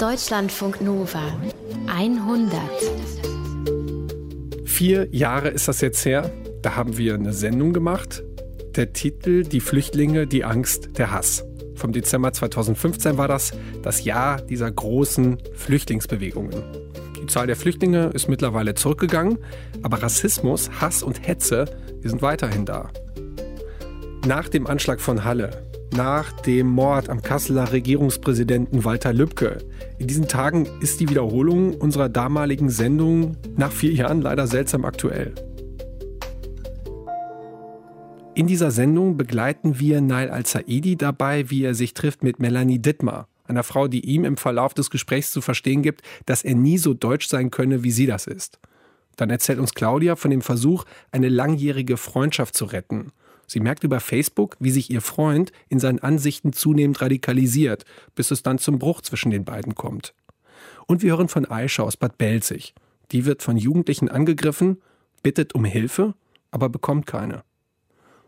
[0.00, 1.20] Deutschlandfunk Nova
[1.86, 2.58] 100.
[4.64, 6.32] Vier Jahre ist das jetzt her.
[6.62, 8.22] Da haben wir eine Sendung gemacht.
[8.76, 11.44] Der Titel Die Flüchtlinge, die Angst, der Hass.
[11.74, 13.52] Vom Dezember 2015 war das
[13.82, 16.64] das Jahr dieser großen Flüchtlingsbewegungen.
[17.20, 19.36] Die Zahl der Flüchtlinge ist mittlerweile zurückgegangen,
[19.82, 21.66] aber Rassismus, Hass und Hetze,
[22.02, 22.88] die sind weiterhin da.
[24.26, 29.58] Nach dem Anschlag von Halle, nach dem Mord am Kasseler Regierungspräsidenten Walter Lübcke.
[29.98, 35.34] In diesen Tagen ist die Wiederholung unserer damaligen Sendung nach vier Jahren leider seltsam aktuell.
[38.34, 43.28] In dieser Sendung begleiten wir Nail Al-Saidi dabei, wie er sich trifft mit Melanie Dittmar,
[43.44, 46.94] einer Frau, die ihm im Verlauf des Gesprächs zu verstehen gibt, dass er nie so
[46.94, 48.60] deutsch sein könne, wie sie das ist.
[49.16, 53.12] Dann erzählt uns Claudia von dem Versuch, eine langjährige Freundschaft zu retten
[53.50, 58.44] Sie merkt über Facebook, wie sich ihr Freund in seinen Ansichten zunehmend radikalisiert, bis es
[58.44, 60.14] dann zum Bruch zwischen den beiden kommt.
[60.86, 62.74] Und wir hören von Aisha aus Bad Belzig.
[63.10, 64.80] Die wird von Jugendlichen angegriffen,
[65.24, 66.14] bittet um Hilfe,
[66.52, 67.42] aber bekommt keine.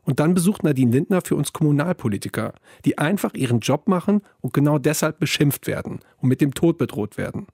[0.02, 2.52] Und dann besucht Nadine Lindner für uns Kommunalpolitiker,
[2.84, 7.16] die einfach ihren Job machen und genau deshalb beschimpft werden und mit dem Tod bedroht
[7.16, 7.46] werden.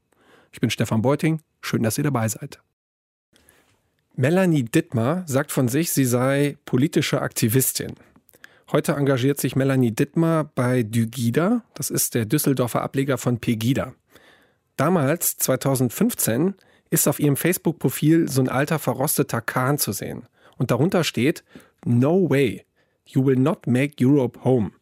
[0.53, 2.63] Ich bin Stefan Beuting, schön, dass ihr dabei seid.
[4.21, 7.95] Melanie Dittmar sagt von sich, sie sei politische Aktivistin.
[8.73, 13.95] Heute engagiert sich Melanie Dittmar bei Dygida, das ist der Düsseldorfer Ableger von Pegida.
[14.77, 16.55] Damals, 2015,
[16.91, 20.25] ist auf ihrem Facebook-Profil so ein alter verrosteter Kahn zu sehen.
[20.57, 21.45] Und darunter steht,
[21.85, 22.65] No way,
[23.05, 24.73] you will not make Europe home.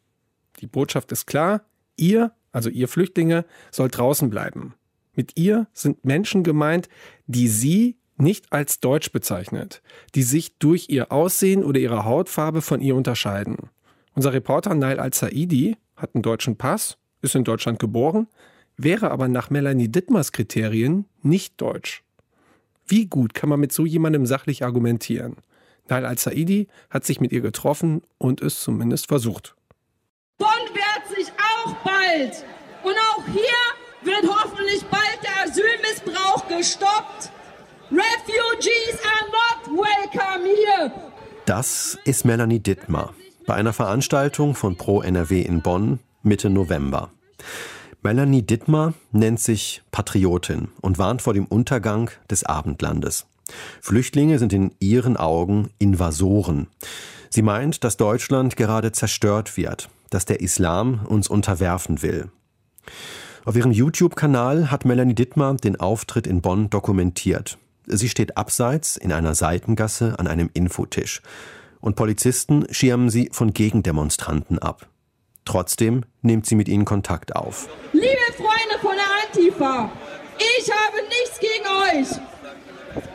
[0.61, 1.61] Die Botschaft ist klar,
[1.95, 4.73] ihr, also ihr Flüchtlinge, soll draußen bleiben.
[5.13, 6.89] Mit ihr sind Menschen gemeint,
[7.27, 9.81] die sie nicht als deutsch bezeichnet,
[10.15, 13.69] die sich durch ihr Aussehen oder ihre Hautfarbe von ihr unterscheiden.
[14.13, 18.27] Unser Reporter Nail Al-Saidi hat einen deutschen Pass, ist in Deutschland geboren,
[18.75, 22.03] wäre aber nach Melanie Dittmers Kriterien nicht deutsch.
[22.87, 25.35] Wie gut kann man mit so jemandem sachlich argumentieren?
[25.89, 29.55] Nail Al-Saidi hat sich mit ihr getroffen und es zumindest versucht.
[30.37, 32.45] Bonn wehrt sich auch bald.
[32.83, 37.31] Und auch hier wird hoffentlich bald der Asylmissbrauch gestoppt.
[37.89, 40.91] Refugees are not welcome here.
[41.45, 43.13] Das ist Melanie Dittmar
[43.45, 47.11] bei einer Veranstaltung von Pro NRW in Bonn Mitte November.
[48.03, 53.25] Melanie Dittmar nennt sich Patriotin und warnt vor dem Untergang des Abendlandes.
[53.79, 56.67] Flüchtlinge sind in ihren Augen Invasoren.
[57.29, 62.31] Sie meint, dass Deutschland gerade zerstört wird, dass der Islam uns unterwerfen will.
[63.45, 67.57] Auf ihrem YouTube-Kanal hat Melanie Dittmar den Auftritt in Bonn dokumentiert.
[67.87, 71.21] Sie steht abseits in einer Seitengasse an einem Infotisch.
[71.79, 74.87] Und Polizisten schirmen sie von Gegendemonstranten ab.
[75.45, 77.69] Trotzdem nimmt sie mit ihnen Kontakt auf.
[77.93, 79.89] Liebe Freunde von der Antifa,
[80.37, 82.36] ich habe nichts gegen euch.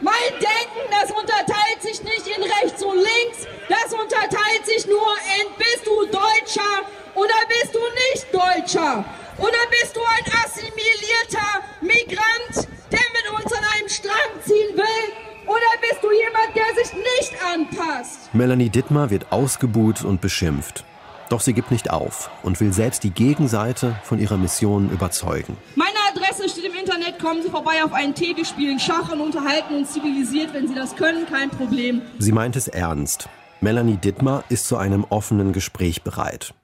[0.00, 5.48] Mein Denken, das unterteilt sich nicht in rechts und links, das unterteilt sich nur in
[5.56, 9.04] bist du Deutscher oder bist du nicht Deutscher?
[9.38, 15.12] Oder bist du ein assimilierter Migrant, der mit uns an einem Strang ziehen will?
[15.46, 18.32] Oder bist du jemand, der sich nicht anpasst?
[18.32, 20.84] Melanie Dittmar wird ausgebuht und beschimpft.
[21.28, 25.56] Doch sie gibt nicht auf und will selbst die Gegenseite von ihrer Mission überzeugen.
[25.76, 26.48] Meine Adresse
[26.82, 27.20] Internet.
[27.20, 28.36] Kommen Sie vorbei auf einen Tee.
[28.36, 30.52] Wir spielen Schach und unterhalten uns zivilisiert.
[30.52, 32.02] Wenn Sie das können, kein Problem.
[32.18, 33.28] Sie meint es ernst.
[33.60, 36.54] Melanie Dittmar ist zu einem offenen Gespräch bereit.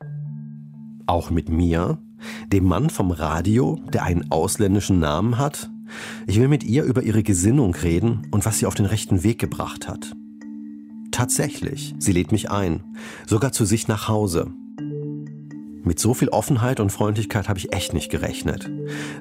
[1.06, 1.98] Auch mit mir,
[2.48, 5.70] dem Mann vom Radio, der einen ausländischen Namen hat?
[6.26, 9.38] Ich will mit ihr über ihre Gesinnung reden und was sie auf den rechten Weg
[9.38, 10.12] gebracht hat.
[11.12, 12.82] Tatsächlich, sie lädt mich ein,
[13.26, 14.52] sogar zu sich nach Hause.
[15.88, 18.70] Mit so viel Offenheit und Freundlichkeit habe ich echt nicht gerechnet.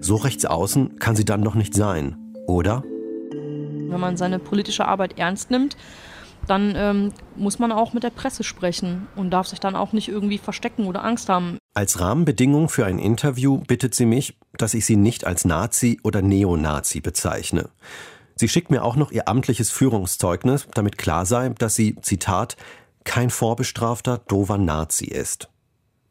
[0.01, 2.83] So rechts außen kann sie dann doch nicht sein, oder?
[3.31, 5.77] Wenn man seine politische Arbeit ernst nimmt,
[6.45, 10.09] dann ähm, muss man auch mit der Presse sprechen und darf sich dann auch nicht
[10.09, 11.57] irgendwie verstecken oder Angst haben.
[11.73, 16.21] Als Rahmenbedingung für ein Interview bittet sie mich, dass ich sie nicht als Nazi oder
[16.21, 17.69] Neonazi bezeichne.
[18.35, 22.57] Sie schickt mir auch noch ihr amtliches Führungszeugnis, damit klar sei, dass sie, Zitat,
[23.05, 25.47] kein vorbestrafter, dover Nazi ist.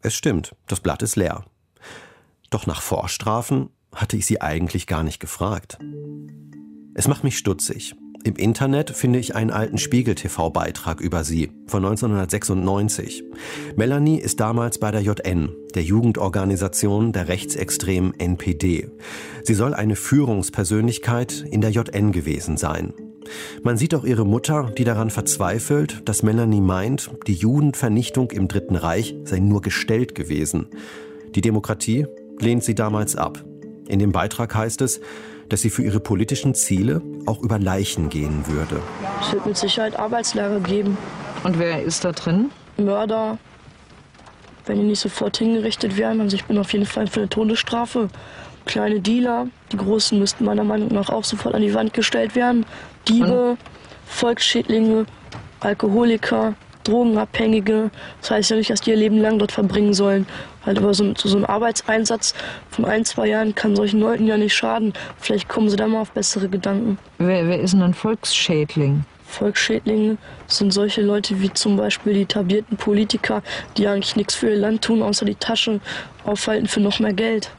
[0.06, 1.44] Es stimmt, das Blatt ist leer.
[2.50, 5.78] Doch nach Vorstrafen hatte ich sie eigentlich gar nicht gefragt.
[6.94, 7.96] Es macht mich stutzig.
[8.22, 13.24] Im Internet finde ich einen alten Spiegel-TV-Beitrag über sie von 1996.
[13.74, 18.88] Melanie ist damals bei der JN, der Jugendorganisation der rechtsextremen NPD.
[19.42, 22.94] Sie soll eine Führungspersönlichkeit in der JN gewesen sein.
[23.62, 28.76] Man sieht auch ihre Mutter, die daran verzweifelt, dass Melanie meint, die Judenvernichtung im Dritten
[28.76, 30.68] Reich sei nur gestellt gewesen.
[31.34, 32.06] Die Demokratie
[32.38, 33.44] lehnt sie damals ab.
[33.88, 35.00] In dem Beitrag heißt es,
[35.48, 38.80] dass sie für ihre politischen Ziele auch über Leichen gehen würde.
[39.20, 40.96] Es wird mit Sicherheit Arbeitslager geben.
[41.44, 42.50] Und wer ist da drin?
[42.76, 43.38] Mörder,
[44.66, 46.20] wenn die nicht sofort hingerichtet werden.
[46.20, 48.08] Also ich bin auf jeden Fall für eine Todesstrafe.
[48.64, 52.66] Kleine Dealer, die großen müssten meiner Meinung nach auch sofort an die Wand gestellt werden.
[53.08, 53.56] Diebe,
[54.06, 55.06] Volksschädlinge,
[55.60, 56.54] Alkoholiker,
[56.84, 57.90] Drogenabhängige.
[58.20, 60.26] Das heißt ja nicht, dass die ihr Leben lang dort verbringen sollen.
[60.64, 62.34] Halt aber so, so, so ein Arbeitseinsatz
[62.70, 64.92] von ein, zwei Jahren kann solchen Leuten ja nicht schaden.
[65.18, 66.98] Vielleicht kommen sie da mal auf bessere Gedanken.
[67.18, 69.04] Wer, wer ist denn ein Volksschädling?
[69.24, 70.16] Volksschädlinge
[70.46, 73.42] sind solche Leute wie zum Beispiel die etablierten Politiker,
[73.76, 75.80] die eigentlich nichts für ihr Land tun, außer die Tasche
[76.24, 77.50] aufhalten für noch mehr Geld.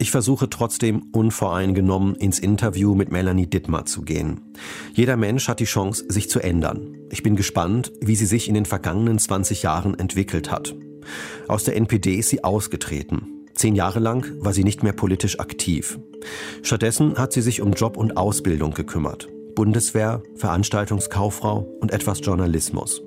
[0.00, 4.40] Ich versuche trotzdem unvoreingenommen ins Interview mit Melanie Dittmar zu gehen.
[4.94, 6.96] Jeder Mensch hat die Chance, sich zu ändern.
[7.10, 10.74] Ich bin gespannt, wie sie sich in den vergangenen 20 Jahren entwickelt hat.
[11.48, 13.46] Aus der NPD ist sie ausgetreten.
[13.54, 15.98] Zehn Jahre lang war sie nicht mehr politisch aktiv.
[16.62, 19.28] Stattdessen hat sie sich um Job und Ausbildung gekümmert.
[19.56, 23.02] Bundeswehr, Veranstaltungskauffrau und etwas Journalismus.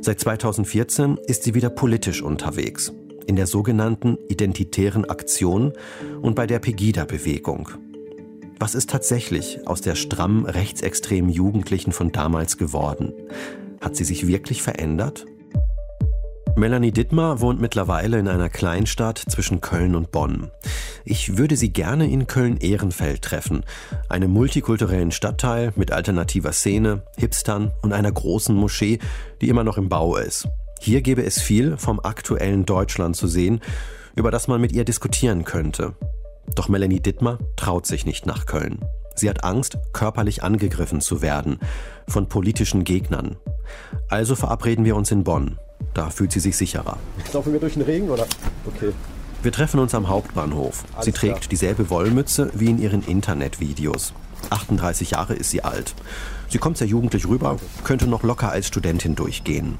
[0.00, 2.92] Seit 2014 ist sie wieder politisch unterwegs.
[3.30, 5.72] In der sogenannten Identitären Aktion
[6.20, 7.68] und bei der Pegida-Bewegung.
[8.58, 13.12] Was ist tatsächlich aus der stramm rechtsextremen Jugendlichen von damals geworden?
[13.80, 15.26] Hat sie sich wirklich verändert?
[16.56, 20.50] Melanie Dittmar wohnt mittlerweile in einer Kleinstadt zwischen Köln und Bonn.
[21.04, 23.62] Ich würde sie gerne in Köln-Ehrenfeld treffen,
[24.08, 28.98] einem multikulturellen Stadtteil mit alternativer Szene, Hipstern und einer großen Moschee,
[29.40, 30.48] die immer noch im Bau ist.
[30.82, 33.60] Hier gäbe es viel vom aktuellen Deutschland zu sehen,
[34.16, 35.94] über das man mit ihr diskutieren könnte.
[36.54, 38.80] Doch Melanie Dittmar traut sich nicht nach Köln.
[39.14, 41.58] Sie hat Angst, körperlich angegriffen zu werden
[42.08, 43.36] von politischen Gegnern.
[44.08, 45.58] Also verabreden wir uns in Bonn.
[45.92, 46.96] Da fühlt sie sich sicherer.
[47.34, 48.26] Laufen wir durch den Regen oder?
[48.66, 48.92] Okay.
[49.42, 50.84] Wir treffen uns am Hauptbahnhof.
[50.94, 51.48] Alles sie trägt klar.
[51.50, 54.14] dieselbe Wollmütze wie in ihren Internetvideos.
[54.48, 55.94] 38 Jahre ist sie alt.
[56.48, 59.78] Sie kommt sehr jugendlich rüber, könnte noch locker als Studentin durchgehen.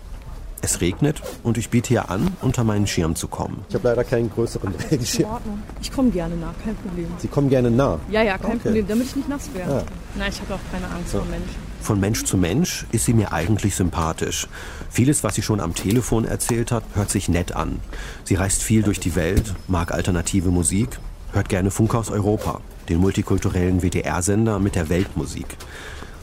[0.62, 3.64] Es regnet und ich biete ihr an, unter meinen Schirm zu kommen.
[3.68, 5.30] Ich habe leider keinen größeren Regenschirm.
[5.80, 7.06] Ich komme gerne nach, kein Problem.
[7.18, 7.98] Sie kommen gerne nah.
[8.10, 8.58] Ja, ja, kein Okay.
[8.58, 9.72] Problem, damit ich nicht nass werde.
[9.72, 9.82] Ja.
[10.16, 11.70] Nein, ich habe auch keine Angst vor Menschen.
[11.80, 14.48] Von Mensch zu Mensch ist sie mir eigentlich sympathisch.
[14.90, 17.80] Vieles, was sie schon am Telefon erzählt hat, hört sich nett an.
[18.24, 20.98] Sie reist viel durch die Welt, mag alternative Musik,
[21.32, 22.60] hört gerne Funk aus Europa,
[22.90, 25.56] den multikulturellen WDR-Sender mit der Weltmusik.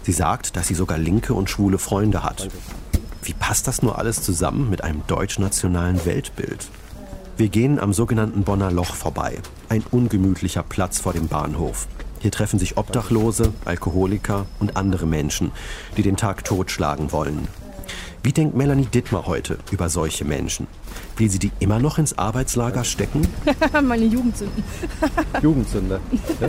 [0.04, 2.50] Sie sagt, dass sie sogar linke und schwule Freunde hat.
[3.28, 6.70] Wie passt das nur alles zusammen mit einem deutsch-nationalen Weltbild?
[7.36, 9.40] Wir gehen am sogenannten Bonner Loch vorbei.
[9.68, 11.90] Ein ungemütlicher Platz vor dem Bahnhof.
[12.20, 15.52] Hier treffen sich Obdachlose, Alkoholiker und andere Menschen,
[15.98, 17.50] die den Tag totschlagen wollen.
[18.24, 20.68] Wie denkt Melanie Dittmar heute über solche Menschen?
[21.18, 23.28] Will sie die immer noch ins Arbeitslager stecken?
[23.84, 24.64] Meine Jugendsünden.
[25.42, 26.00] Jugendsünde.
[26.40, 26.48] Ja?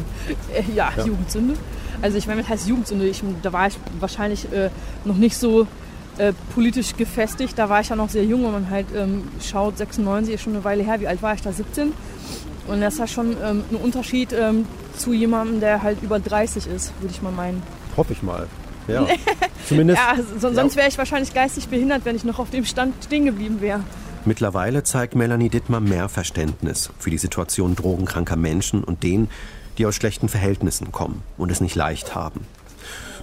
[0.54, 1.54] Äh, ja, Jugendsünde.
[2.02, 3.08] Also ich meine, was heißt Jugendsünde?
[3.08, 4.70] Ich, da war ich wahrscheinlich äh,
[5.04, 5.66] noch nicht so
[6.18, 7.58] äh, politisch gefestigt.
[7.58, 10.54] Da war ich ja noch sehr jung und man halt ähm, schaut, 96 ist schon
[10.54, 11.00] eine Weile her.
[11.00, 11.52] Wie alt war ich da?
[11.52, 11.92] 17.
[12.66, 14.66] Und das ist ja schon ähm, ein Unterschied ähm,
[14.96, 17.62] zu jemandem, der halt über 30 ist, würde ich mal meinen.
[17.96, 18.46] Hoffe ich mal.
[18.88, 19.06] Ja.
[19.68, 20.00] Zumindest.
[20.00, 23.24] Ja, so, sonst wäre ich wahrscheinlich geistig behindert, wenn ich noch auf dem Stand stehen
[23.24, 23.80] geblieben wäre.
[24.24, 29.30] Mittlerweile zeigt Melanie Dittmar mehr Verständnis für die Situation drogenkranker Menschen und denen,
[29.78, 32.40] die aus schlechten Verhältnissen kommen und es nicht leicht haben.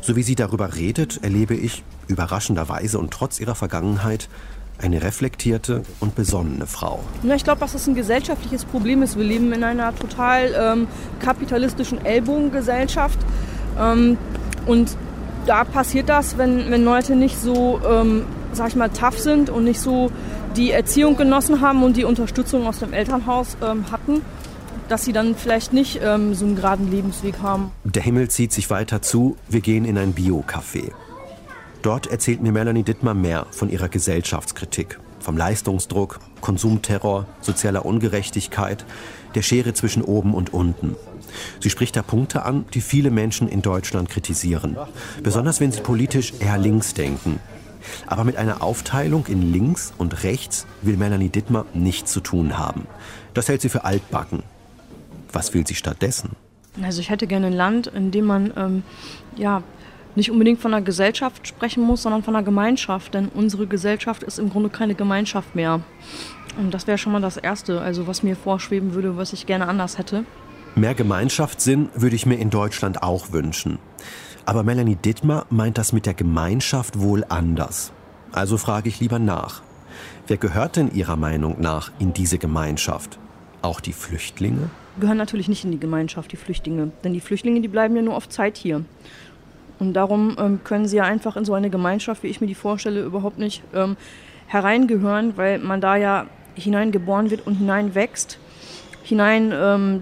[0.06, 4.30] So wie sie darüber redet, erlebe ich, überraschenderweise und trotz ihrer Vergangenheit,
[4.78, 7.00] eine reflektierte und besonnene Frau.
[7.24, 9.18] Ja, ich glaube, dass das ein gesellschaftliches Problem ist.
[9.18, 10.88] Wir leben in einer total ähm,
[11.20, 13.18] kapitalistischen Ellbogengesellschaft.
[13.80, 14.20] Ähm,
[14.68, 14.96] und
[15.48, 19.64] da passiert das, wenn, wenn Leute nicht so, ähm, sag ich mal, tough sind und
[19.64, 20.12] nicht so
[20.56, 24.22] die Erziehung genossen haben und die Unterstützung aus dem Elternhaus ähm, hatten,
[24.90, 27.72] dass sie dann vielleicht nicht ähm, so einen geraden Lebensweg haben.
[27.84, 30.92] Der Himmel zieht sich weiter zu, wir gehen in ein Bio-Café.
[31.82, 38.86] Dort erzählt mir Melanie Dittmar mehr von ihrer Gesellschaftskritik, vom Leistungsdruck, Konsumterror, sozialer Ungerechtigkeit,
[39.36, 40.96] der Schere zwischen oben und unten.
[41.60, 44.78] Sie spricht da Punkte an, die viele Menschen in Deutschland kritisieren,
[45.22, 47.40] besonders wenn sie politisch eher links denken.
[48.08, 52.88] Aber mit einer Aufteilung in links und rechts will Melanie Dittmar nichts zu tun haben.
[53.34, 54.44] Das hält sie für altbacken.
[55.36, 56.32] Was will sie stattdessen?
[56.82, 58.84] Also ich hätte gerne ein Land, in dem man ähm,
[59.36, 59.64] ja
[60.16, 63.14] nicht unbedingt von einer Gesellschaft sprechen muss, sondern von einer Gemeinschaft.
[63.14, 65.82] Denn unsere Gesellschaft ist im Grunde keine Gemeinschaft mehr.
[66.58, 69.68] Und das wäre schon mal das Erste, also was mir vorschweben würde, was ich gerne
[69.68, 70.24] anders hätte.
[70.76, 73.78] Mehr Gemeinschaftssinn würde ich mir in Deutschland auch wünschen.
[74.46, 77.92] Aber Melanie Dittmar meint das mit der Gemeinschaft wohl anders.
[78.32, 79.64] Also frage ich lieber nach.
[80.28, 83.20] Wer gehört denn Ihrer Meinung nach in diese Gemeinschaft?
[83.66, 84.70] Auch die Flüchtlinge?
[85.00, 86.92] Gehören natürlich nicht in die Gemeinschaft, die Flüchtlinge.
[87.04, 88.86] Denn die Flüchtlinge, die bleiben ja nur auf Zeit hier.
[89.80, 92.54] Und darum ähm, können sie ja einfach in so eine Gemeinschaft, wie ich mir die
[92.54, 93.98] vorstelle, überhaupt nicht ähm,
[94.46, 98.38] hereingehören, weil man da ja hineingeboren wird und hineinwächst,
[99.02, 100.02] hinein ähm,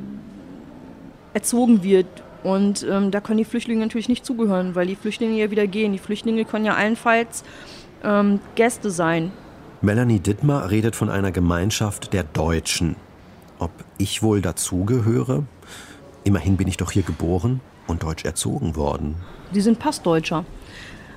[1.34, 2.08] erzogen wird.
[2.43, 5.93] Und ähm, da können die Flüchtlinge natürlich nicht zugehören, weil die Flüchtlinge ja wieder gehen.
[5.93, 7.46] Die Flüchtlinge können ja allenfalls
[8.03, 9.32] ähm, Gäste sein.
[9.82, 12.98] Melanie Dittmar redet von einer Gemeinschaft der Deutschen.
[13.63, 15.46] Ob ich wohl dazugehöre?
[16.25, 19.15] Immerhin bin ich doch hier geboren und deutsch erzogen worden.
[19.53, 20.43] Sie sind Passdeutscher.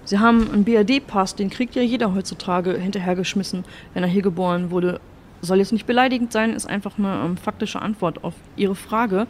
[0.05, 5.00] Sie haben einen BRD-Pass, den kriegt ja jeder heutzutage hinterhergeschmissen, wenn er hier geboren wurde.
[5.43, 9.26] Soll jetzt nicht beleidigend sein, ist einfach eine ähm, faktische Antwort auf Ihre Frage.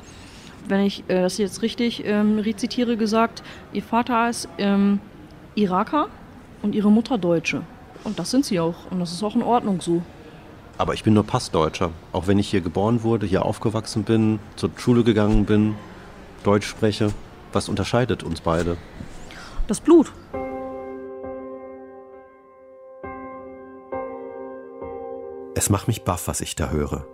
[0.68, 3.42] Wenn ich äh, das jetzt richtig ähm, rezitiere, gesagt,
[3.72, 5.00] Ihr Vater ist ähm,
[5.54, 6.08] Iraker
[6.60, 7.62] und Ihre Mutter Deutsche.
[8.04, 8.90] Und das sind Sie auch.
[8.90, 10.02] Und das ist auch in Ordnung so.
[10.78, 11.90] Aber ich bin nur Passdeutscher.
[12.12, 15.74] Auch wenn ich hier geboren wurde, hier aufgewachsen bin, zur Schule gegangen bin,
[16.44, 17.12] Deutsch spreche.
[17.52, 18.76] Was unterscheidet uns beide?
[19.66, 20.12] Das Blut.
[25.54, 27.06] Es macht mich baff, was ich da höre.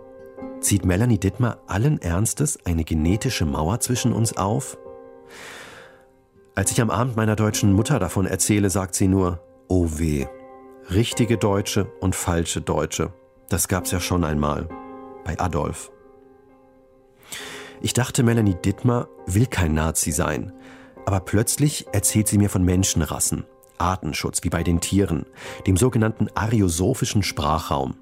[0.59, 4.77] Zieht Melanie Dittmar allen Ernstes eine genetische Mauer zwischen uns auf?
[6.55, 10.27] Als ich am Abend meiner deutschen Mutter davon erzähle, sagt sie nur, oh weh,
[10.91, 13.11] richtige Deutsche und falsche Deutsche.
[13.53, 14.67] Das gab's ja schon einmal.
[15.23, 15.91] Bei Adolf.
[17.83, 20.51] Ich dachte, Melanie Dittmar will kein Nazi sein.
[21.05, 23.45] Aber plötzlich erzählt sie mir von Menschenrassen,
[23.77, 25.27] Artenschutz wie bei den Tieren,
[25.67, 27.93] dem sogenannten ariosophischen Sprachraum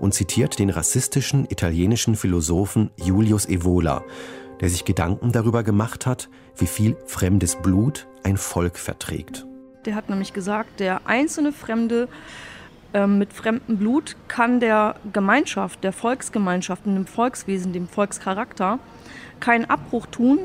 [0.00, 4.02] und zitiert den rassistischen italienischen Philosophen Julius Evola,
[4.60, 9.46] der sich Gedanken darüber gemacht hat, wie viel fremdes Blut ein Volk verträgt.
[9.84, 12.08] Der hat nämlich gesagt, der einzelne Fremde
[12.92, 18.78] äh, mit fremdem Blut kann der Gemeinschaft, der Volksgemeinschaft und dem Volkswesen, dem Volkscharakter
[19.40, 20.38] keinen Abbruch tun,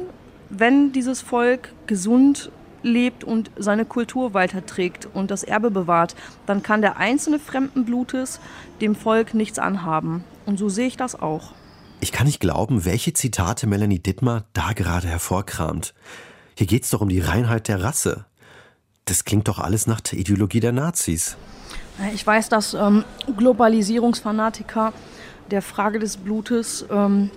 [0.50, 2.52] wenn dieses Volk gesund
[2.84, 8.40] lebt und seine Kultur weiterträgt und das Erbe bewahrt, dann kann der einzelne fremden Blutes
[8.82, 10.24] dem Volk nichts anhaben.
[10.46, 11.54] Und so sehe ich das auch.
[12.00, 15.94] Ich kann nicht glauben, welche Zitate Melanie Dittmar da gerade hervorkramt.
[16.56, 18.26] Hier geht es doch um die Reinheit der Rasse.
[19.06, 21.38] Das klingt doch alles nach der Ideologie der Nazis.
[22.14, 23.04] Ich weiß, dass ähm,
[23.38, 24.94] Globalisierungsfanatiker
[25.50, 27.32] der Frage des Blutes ähm,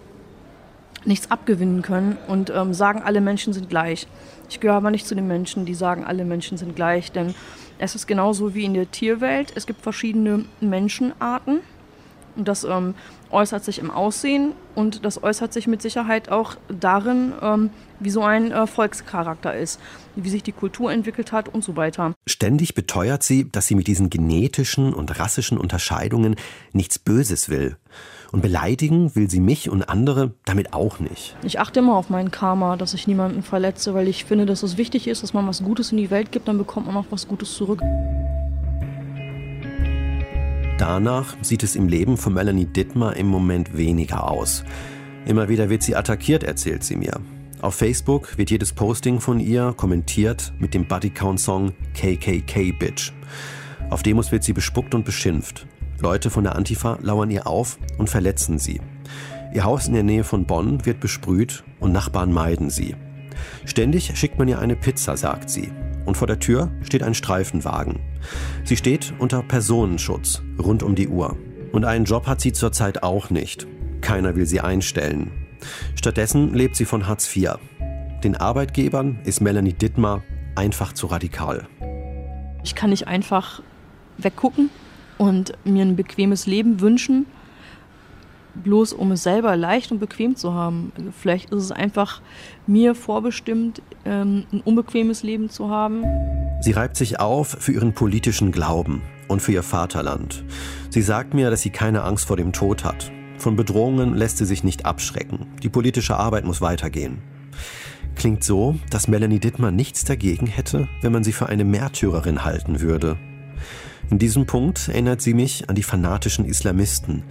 [1.04, 4.06] nichts abgewinnen können und ähm, sagen, alle Menschen sind gleich.
[4.50, 7.34] Ich gehöre aber nicht zu den Menschen, die sagen, alle Menschen sind gleich, denn
[7.78, 9.52] es ist genauso wie in der Tierwelt.
[9.54, 11.60] Es gibt verschiedene Menschenarten
[12.36, 12.94] und das ähm,
[13.30, 18.22] äußert sich im Aussehen und das äußert sich mit Sicherheit auch darin, ähm, wie so
[18.22, 19.80] ein äh, Volkscharakter ist,
[20.16, 22.14] wie sich die Kultur entwickelt hat und so weiter.
[22.26, 26.36] Ständig beteuert sie, dass sie mit diesen genetischen und rassischen Unterscheidungen
[26.72, 27.76] nichts Böses will.
[28.32, 31.36] Und beleidigen will sie mich und andere damit auch nicht.
[31.42, 34.76] Ich achte immer auf mein Karma, dass ich niemanden verletze, weil ich finde, dass es
[34.76, 37.26] wichtig ist, dass man was Gutes in die Welt gibt, dann bekommt man auch was
[37.26, 37.82] Gutes zurück.
[40.80, 44.64] Danach sieht es im Leben von Melanie Dittmar im Moment weniger aus.
[45.26, 47.20] Immer wieder wird sie attackiert, erzählt sie mir.
[47.60, 53.12] Auf Facebook wird jedes Posting von ihr kommentiert mit dem Bodycount-Song KKK Bitch.
[53.90, 55.66] Auf Demos wird sie bespuckt und beschimpft.
[55.98, 58.80] Leute von der Antifa lauern ihr auf und verletzen sie.
[59.52, 62.96] Ihr Haus in der Nähe von Bonn wird besprüht und Nachbarn meiden sie.
[63.66, 65.70] Ständig schickt man ihr eine Pizza, sagt sie.
[66.06, 67.98] Und vor der Tür steht ein Streifenwagen.
[68.64, 71.36] Sie steht unter Personenschutz rund um die Uhr.
[71.72, 73.66] Und einen Job hat sie zurzeit auch nicht.
[74.00, 75.30] Keiner will sie einstellen.
[75.94, 77.56] Stattdessen lebt sie von Hartz IV.
[78.24, 80.22] Den Arbeitgebern ist Melanie Dittmar
[80.54, 81.66] einfach zu radikal.
[82.62, 83.62] Ich kann nicht einfach
[84.18, 84.70] weggucken
[85.18, 87.26] und mir ein bequemes Leben wünschen,
[88.54, 90.92] bloß um es selber leicht und bequem zu haben.
[90.96, 92.20] Also vielleicht ist es einfach
[92.66, 96.04] mir vorbestimmt, ähm, ein unbequemes Leben zu haben.
[96.62, 100.44] Sie reibt sich auf für ihren politischen Glauben und für ihr Vaterland.
[100.90, 103.10] Sie sagt mir, dass sie keine Angst vor dem Tod hat.
[103.38, 105.46] Von Bedrohungen lässt sie sich nicht abschrecken.
[105.62, 107.22] Die politische Arbeit muss weitergehen.
[108.14, 112.80] Klingt so, dass Melanie Dittmer nichts dagegen hätte, wenn man sie für eine Märtyrerin halten
[112.80, 113.16] würde.
[114.10, 117.22] In diesem Punkt erinnert sie mich an die fanatischen Islamisten,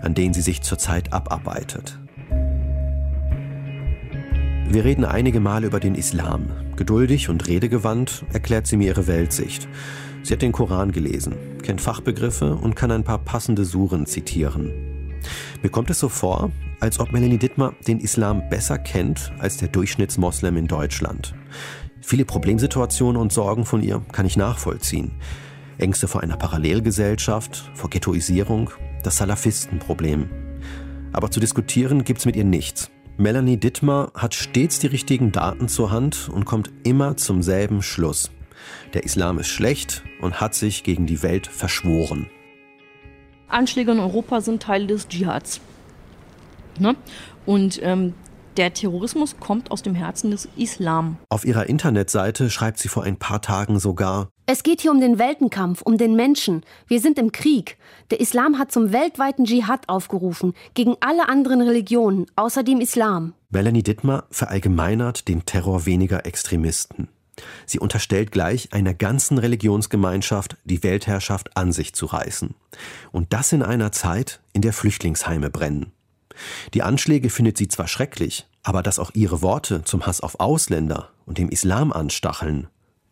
[0.00, 1.98] an denen sie sich zurzeit abarbeitet.
[4.70, 6.50] Wir reden einige Male über den Islam.
[6.76, 9.66] Geduldig und redegewandt erklärt sie mir ihre Weltsicht.
[10.22, 15.14] Sie hat den Koran gelesen, kennt Fachbegriffe und kann ein paar passende Suren zitieren.
[15.62, 19.68] Mir kommt es so vor, als ob Melanie Dittmar den Islam besser kennt als der
[19.68, 21.34] Durchschnittsmoslem in Deutschland.
[22.02, 25.12] Viele Problemsituationen und Sorgen von ihr kann ich nachvollziehen.
[25.78, 28.68] Ängste vor einer Parallelgesellschaft, vor Ghettoisierung,
[29.02, 30.28] das Salafistenproblem.
[31.14, 32.90] Aber zu diskutieren gibt's mit ihr nichts.
[33.20, 38.30] Melanie Dittmar hat stets die richtigen Daten zur Hand und kommt immer zum selben Schluss.
[38.94, 42.30] Der Islam ist schlecht und hat sich gegen die Welt verschworen.
[43.48, 45.60] Anschläge in Europa sind Teil des Dschihads.
[46.78, 46.94] Ne?
[47.44, 48.14] Und ähm,
[48.56, 51.16] der Terrorismus kommt aus dem Herzen des Islam.
[51.28, 55.18] Auf ihrer Internetseite schreibt sie vor ein paar Tagen sogar, Es geht hier um den
[55.18, 56.62] Weltenkampf, um den Menschen.
[56.86, 57.76] Wir sind im Krieg.
[58.10, 63.34] Der Islam hat zum weltweiten Dschihad aufgerufen, gegen alle anderen Religionen, außer dem Islam.
[63.50, 67.08] Melanie Dittmar verallgemeinert den Terror weniger Extremisten.
[67.66, 72.54] Sie unterstellt gleich einer ganzen Religionsgemeinschaft, die Weltherrschaft an sich zu reißen.
[73.12, 75.92] Und das in einer Zeit, in der Flüchtlingsheime brennen.
[76.72, 81.10] Die Anschläge findet sie zwar schrecklich, aber dass auch ihre Worte zum Hass auf Ausländer
[81.26, 82.68] und dem Islam anstacheln,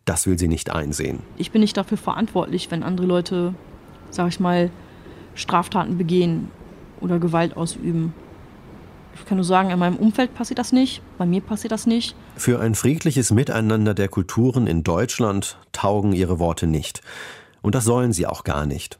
[0.07, 1.19] das will sie nicht einsehen.
[1.37, 3.53] Ich bin nicht dafür verantwortlich, wenn andere Leute,
[4.09, 4.71] sag ich mal,
[5.35, 6.49] Straftaten begehen
[7.01, 8.13] oder Gewalt ausüben.
[9.15, 12.15] Ich kann nur sagen, in meinem Umfeld passiert das nicht, bei mir passiert das nicht.
[12.35, 17.01] Für ein friedliches Miteinander der Kulturen in Deutschland taugen ihre Worte nicht.
[17.61, 18.99] Und das sollen sie auch gar nicht.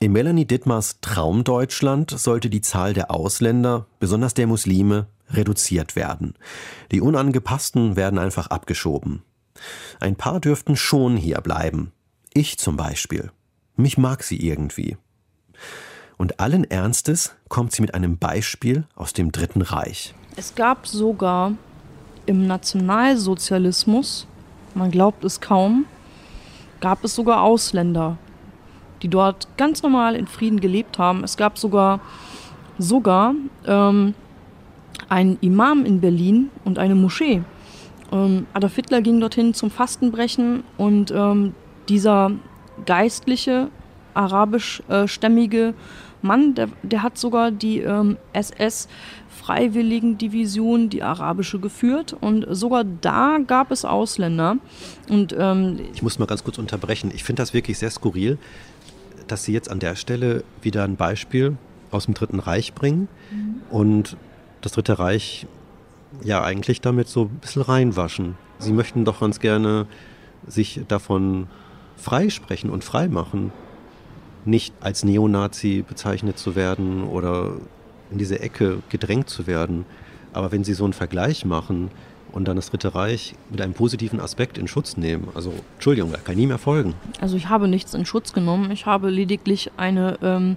[0.00, 6.34] In Melanie Dittmars Traumdeutschland sollte die Zahl der Ausländer, besonders der Muslime, reduziert werden.
[6.90, 9.22] Die Unangepassten werden einfach abgeschoben.
[10.00, 11.92] Ein paar dürften schon hier bleiben.
[12.32, 13.30] Ich zum Beispiel.
[13.76, 14.96] Mich mag sie irgendwie.
[16.16, 20.14] Und allen Ernstes kommt sie mit einem Beispiel aus dem Dritten Reich.
[20.36, 21.52] Es gab sogar
[22.26, 24.26] im Nationalsozialismus,
[24.74, 25.86] man glaubt es kaum,
[26.80, 28.18] gab es sogar Ausländer,
[29.02, 31.24] die dort ganz normal in Frieden gelebt haben.
[31.24, 32.00] Es gab sogar
[32.78, 33.34] sogar
[33.66, 34.14] ähm,
[35.08, 37.42] einen Imam in Berlin und eine Moschee.
[38.12, 41.54] Ähm, Adolf Hitler ging dorthin zum Fastenbrechen und ähm,
[41.88, 42.32] dieser
[42.86, 43.68] geistliche
[44.14, 45.74] arabischstämmige
[46.20, 48.88] Mann, der, der hat sogar die ähm, SS
[49.28, 54.56] Freiwilligendivision, die arabische, geführt und sogar da gab es Ausländer.
[55.08, 57.10] Und ähm, Ich muss mal ganz kurz unterbrechen.
[57.12, 58.38] Ich finde das wirklich sehr skurril,
[59.26, 61.56] dass Sie jetzt an der Stelle wieder ein Beispiel
[61.90, 63.08] aus dem Dritten Reich bringen
[63.70, 64.16] und
[64.60, 65.46] das Dritte Reich
[66.22, 68.36] ja eigentlich damit so ein bisschen reinwaschen.
[68.58, 69.86] Sie möchten doch ganz gerne
[70.46, 71.48] sich davon
[71.96, 73.52] freisprechen und freimachen,
[74.44, 77.52] nicht als Neonazi bezeichnet zu werden oder
[78.10, 79.84] in diese Ecke gedrängt zu werden.
[80.32, 81.90] Aber wenn Sie so einen Vergleich machen
[82.32, 86.18] und dann das Dritte Reich mit einem positiven Aspekt in Schutz nehmen, also Entschuldigung, da
[86.18, 86.94] kann nie mehr folgen.
[87.20, 88.70] Also ich habe nichts in Schutz genommen.
[88.70, 90.56] Ich habe lediglich eine, ähm,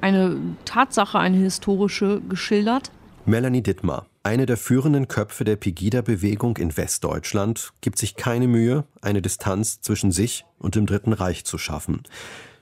[0.00, 2.90] eine Tatsache, eine historische geschildert.
[3.26, 9.22] Melanie Dittmar, eine der führenden Köpfe der Pegida-Bewegung in Westdeutschland, gibt sich keine Mühe, eine
[9.22, 12.02] Distanz zwischen sich und dem Dritten Reich zu schaffen.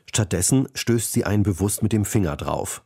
[0.07, 2.83] Stattdessen stößt sie einen bewusst mit dem Finger drauf.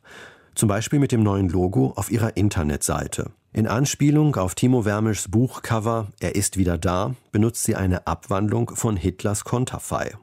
[0.55, 3.31] Zum Beispiel mit dem neuen Logo auf ihrer Internetseite.
[3.53, 8.95] In Anspielung auf Timo Wermischs Buchcover Er ist wieder da benutzt sie eine Abwandlung von
[8.95, 10.15] Hitlers Konterfei.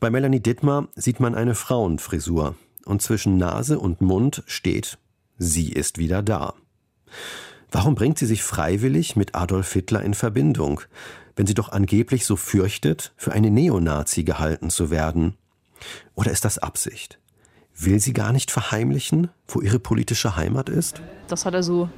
[0.00, 4.98] Bei Melanie Dittmar sieht man eine Frauenfrisur und zwischen Nase und Mund steht
[5.38, 6.54] Sie ist wieder da.
[7.72, 10.82] Warum bringt sie sich freiwillig mit Adolf Hitler in Verbindung,
[11.36, 15.38] wenn sie doch angeblich so fürchtet, für eine Neonazi gehalten zu werden?
[16.14, 17.18] Oder ist das Absicht?
[17.74, 21.00] Will sie gar nicht verheimlichen, wo ihre politische Heimat ist?
[21.28, 21.88] Das hat also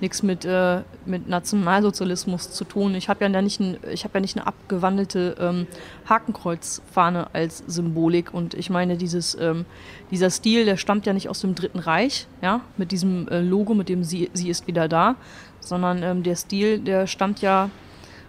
[0.00, 2.94] nichts mit, äh, mit Nationalsozialismus zu tun.
[2.94, 5.66] Ich habe ja, nicht hab ja nicht eine abgewandelte ähm,
[6.08, 8.32] Hakenkreuzfahne als Symbolik.
[8.32, 9.66] Und ich meine, dieses, ähm,
[10.10, 13.74] dieser Stil, der stammt ja nicht aus dem Dritten Reich, ja, mit diesem äh, Logo,
[13.74, 15.16] mit dem sie, sie ist wieder da,
[15.60, 17.70] sondern ähm, der Stil, der stammt ja,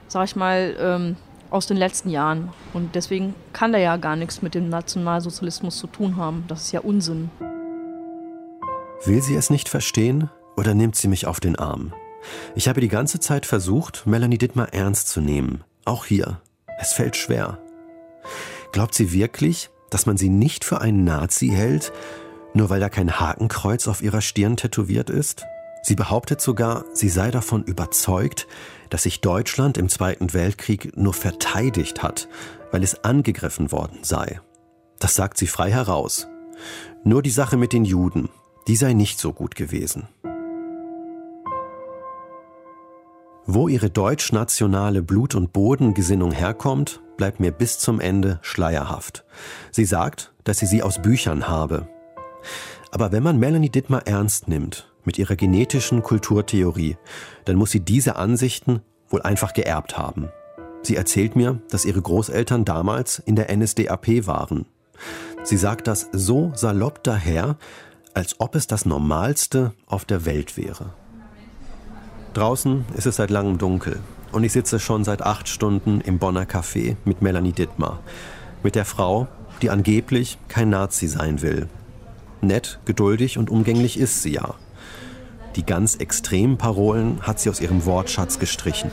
[0.08, 1.16] sag ich mal, ähm,
[1.50, 2.50] aus den letzten Jahren.
[2.74, 6.46] Und deswegen kann der ja gar nichts mit dem Nationalsozialismus zu tun haben.
[6.48, 7.30] Das ist ja Unsinn.
[9.06, 11.94] Will sie es nicht verstehen oder nimmt sie mich auf den Arm?
[12.56, 15.64] Ich habe die ganze Zeit versucht, Melanie Dittmar ernst zu nehmen.
[15.86, 16.42] Auch hier.
[16.80, 17.60] Es fällt schwer.
[18.72, 21.92] Glaubt sie wirklich, dass man sie nicht für einen Nazi hält,
[22.54, 25.46] nur weil da kein Hakenkreuz auf ihrer Stirn tätowiert ist?
[25.84, 28.48] Sie behauptet sogar, sie sei davon überzeugt,
[28.90, 32.28] dass sich Deutschland im Zweiten Weltkrieg nur verteidigt hat,
[32.72, 34.42] weil es angegriffen worden sei.
[35.00, 36.28] Das sagt sie frei heraus.
[37.04, 38.30] Nur die Sache mit den Juden,
[38.68, 40.08] die sei nicht so gut gewesen.
[43.46, 49.26] Wo ihre deutsch-nationale Blut- und Bodengesinnung herkommt, bleibt mir bis zum Ende schleierhaft.
[49.72, 51.88] Sie sagt, dass sie sie aus Büchern habe.
[52.92, 56.98] Aber wenn man Melanie Dittmar ernst nimmt, mit ihrer genetischen Kulturtheorie,
[57.46, 60.30] dann muss sie diese Ansichten wohl einfach geerbt haben.
[60.84, 64.66] Sie erzählt mir, dass ihre Großeltern damals in der NSDAP waren.
[65.44, 67.58] Sie sagt das so salopp daher,
[68.14, 70.94] als ob es das Normalste auf der Welt wäre.
[72.34, 74.00] Draußen ist es seit langem dunkel
[74.32, 78.00] und ich sitze schon seit acht Stunden im Bonner Café mit Melanie Dittmar,
[78.64, 79.28] mit der Frau,
[79.62, 81.68] die angeblich kein Nazi sein will.
[82.40, 84.56] Nett, geduldig und umgänglich ist sie ja.
[85.58, 88.90] Die ganz extremen Parolen hat sie aus ihrem Wortschatz gestrichen.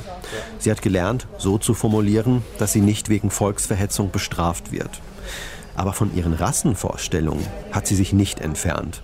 [0.59, 5.01] Sie hat gelernt, so zu formulieren, dass sie nicht wegen Volksverhetzung bestraft wird.
[5.77, 9.03] Aber von ihren Rassenvorstellungen hat sie sich nicht entfernt.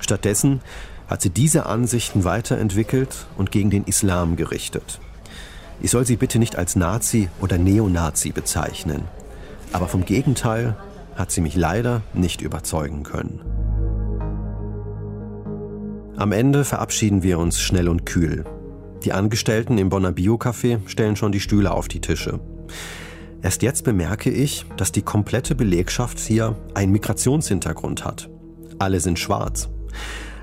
[0.00, 0.60] Stattdessen
[1.08, 5.00] hat sie diese Ansichten weiterentwickelt und gegen den Islam gerichtet.
[5.80, 9.04] Ich soll sie bitte nicht als Nazi oder Neonazi bezeichnen.
[9.72, 10.76] Aber vom Gegenteil
[11.14, 13.40] hat sie mich leider nicht überzeugen können.
[16.16, 18.44] Am Ende verabschieden wir uns schnell und kühl.
[19.04, 22.40] Die Angestellten im Bonner Biocafé stellen schon die Stühle auf die Tische.
[23.42, 28.30] Erst jetzt bemerke ich, dass die komplette Belegschaft hier einen Migrationshintergrund hat.
[28.78, 29.68] Alle sind schwarz.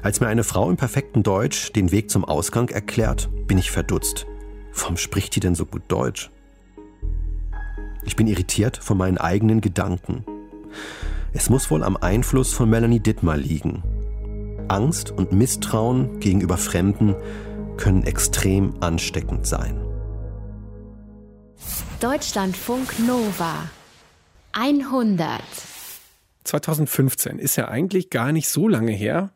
[0.04, 4.26] Als mir eine Frau im perfekten Deutsch den Weg zum Ausgang erklärt, bin ich verdutzt.
[4.74, 6.30] Warum spricht die denn so gut Deutsch?
[8.04, 10.26] Ich bin irritiert von meinen eigenen Gedanken.
[11.32, 13.82] Es muss wohl am Einfluss von Melanie Dittmar liegen.
[14.68, 17.16] Angst und Misstrauen gegenüber Fremden
[17.78, 19.80] können extrem ansteckend sein.
[22.02, 23.70] Deutschlandfunk Nova
[24.52, 25.40] 100
[26.44, 29.32] 2015 ist ja eigentlich gar nicht so lange her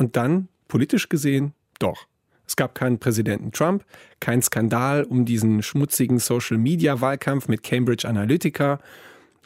[0.00, 2.06] und dann politisch gesehen doch.
[2.44, 3.84] Es gab keinen Präsidenten Trump,
[4.18, 8.80] keinen Skandal um diesen schmutzigen Social-Media-Wahlkampf mit Cambridge Analytica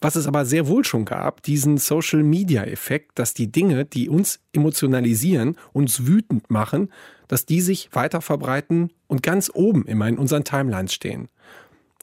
[0.05, 5.57] was es aber sehr wohl schon gab, diesen Social-Media-Effekt, dass die Dinge, die uns emotionalisieren,
[5.73, 6.93] uns wütend machen,
[7.27, 11.29] dass die sich weiter verbreiten und ganz oben immer in unseren Timelines stehen.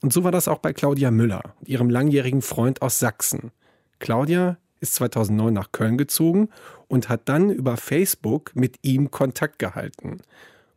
[0.01, 3.51] Und so war das auch bei Claudia Müller, ihrem langjährigen Freund aus Sachsen.
[3.99, 6.49] Claudia ist 2009 nach Köln gezogen
[6.91, 10.19] und hat dann über Facebook mit ihm Kontakt gehalten.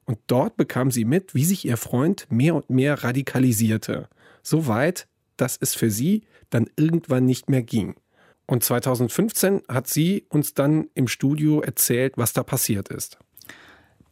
[0.04, 4.08] Und dort bekam sie mit, wie sich ihr Freund mehr und mehr radikalisierte.
[4.42, 7.96] So weit, dass es für sie dann irgendwann nicht mehr ging.
[8.46, 13.18] Und 2015 hat sie uns dann im Studio erzählt, was da passiert ist.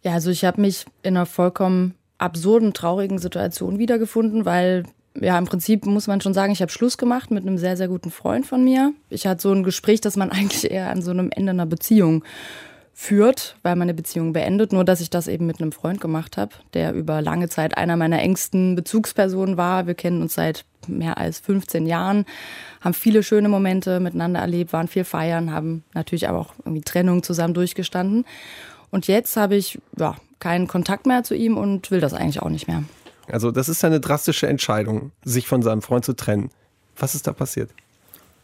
[0.03, 4.85] Ja, also ich habe mich in einer vollkommen absurden, traurigen Situation wiedergefunden, weil
[5.21, 7.89] ja, im Prinzip muss man schon sagen, ich habe Schluss gemacht mit einem sehr, sehr
[7.89, 8.93] guten Freund von mir.
[9.11, 12.25] Ich hatte so ein Gespräch, das man eigentlich eher an so einem Ende einer Beziehung
[12.95, 14.73] führt, weil meine Beziehung beendet.
[14.73, 17.97] Nur, dass ich das eben mit einem Freund gemacht habe, der über lange Zeit einer
[17.97, 19.87] meiner engsten Bezugspersonen war.
[19.87, 22.27] Wir kennen uns seit mehr als 15 Jahren,
[22.81, 27.23] haben viele schöne Momente miteinander erlebt, waren viel feiern, haben natürlich aber auch irgendwie Trennung
[27.23, 28.25] zusammen durchgestanden.
[28.91, 32.51] Und jetzt habe ich ja, keinen Kontakt mehr zu ihm und will das eigentlich auch
[32.51, 32.85] nicht mehr.
[33.33, 36.51] Also das ist eine drastische Entscheidung, sich von seinem Freund zu trennen.
[36.97, 37.71] Was ist da passiert?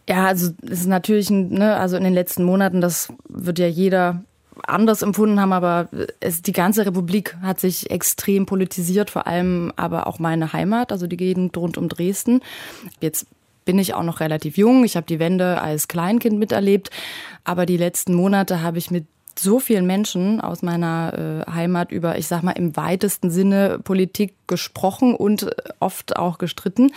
[0.09, 4.24] Ja, also es ist natürlich, ne, also in den letzten Monaten, das wird ja jeder
[4.66, 5.88] anders empfunden haben, aber
[6.20, 11.07] es, die ganze Republik hat sich extrem politisiert, vor allem aber auch meine Heimat, also
[11.07, 12.40] die Gegend rund um Dresden.
[13.01, 13.27] Jetzt
[13.66, 14.83] bin ich auch noch relativ jung.
[14.85, 16.90] Ich habe die Wende als Kleinkind miterlebt,
[17.44, 19.05] aber die letzten Monate habe ich mit
[19.38, 24.35] so vielen Menschen aus meiner äh, Heimat über, ich sag mal, im weitesten Sinne Politik
[24.46, 26.92] gesprochen und oft auch gestritten.